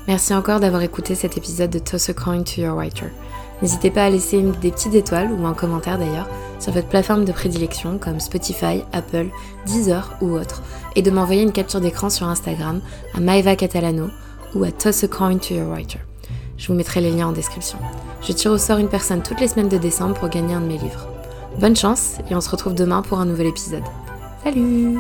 Merci 0.07 0.33
encore 0.33 0.61
d'avoir 0.61 0.83
écouté 0.83 1.17
cet 1.17 1.37
épisode 1.37 1.71
de 1.71 1.81
Toss 1.81 2.09
a 2.09 2.15
Coin 2.15 2.45
to 2.45 2.61
Your 2.61 2.77
Writer. 2.77 3.09
N'hésitez 3.63 3.91
pas 3.91 4.05
à 4.05 4.11
laisser 4.11 4.43
des 4.61 4.71
petites 4.71 4.95
étoiles 4.95 5.31
ou 5.33 5.47
un 5.47 5.55
commentaire 5.55 5.99
d'ailleurs 5.99 6.29
sur 6.59 6.73
votre 6.73 6.89
plateforme 6.89 7.25
de 7.25 7.33
prédilection 7.33 7.99
comme 7.99 8.21
Spotify, 8.21 8.83
Apple, 8.93 9.27
Deezer 9.67 10.17
ou 10.21 10.33
autre, 10.33 10.63
et 10.97 11.03
de 11.03 11.11
m'envoyer 11.11 11.43
une 11.43 11.53
capture 11.53 11.81
d'écran 11.81 12.11
sur 12.11 12.27
Instagram 12.27 12.81
à 13.15 13.21
Maeva 13.21 13.57
Catalano 13.57 14.09
ou 14.55 14.65
à 14.65 14.71
Toss 14.71 15.05
a 15.05 15.09
Coin 15.09 15.39
to 15.39 15.55
Your 15.55 15.69
Writer. 15.69 15.99
Je 16.57 16.69
vous 16.69 16.75
mettrai 16.75 17.01
les 17.01 17.11
liens 17.11 17.29
en 17.29 17.33
description. 17.33 17.79
Je 18.23 18.33
tire 18.33 18.53
au 18.53 18.59
sort 18.59 18.79
une 18.79 18.89
personne 18.89 19.23
toutes 19.23 19.41
les 19.41 19.49
semaines 19.49 19.69
de 19.69 19.79
décembre 19.79 20.15
pour 20.15 20.29
gagner 20.29 20.55
un 20.55 20.61
de 20.61 20.67
mes 20.67 20.79
livres. 20.79 21.09
Bonne 21.59 21.77
chance 21.77 22.17
et 22.31 22.35
on 22.35 22.41
se 22.41 22.51
retrouve 22.51 22.75
demain 22.75 23.03
pour 23.03 23.19
un 23.19 23.27
nouvel 23.27 23.49
épisode. 23.49 23.85
Salut 24.43 24.99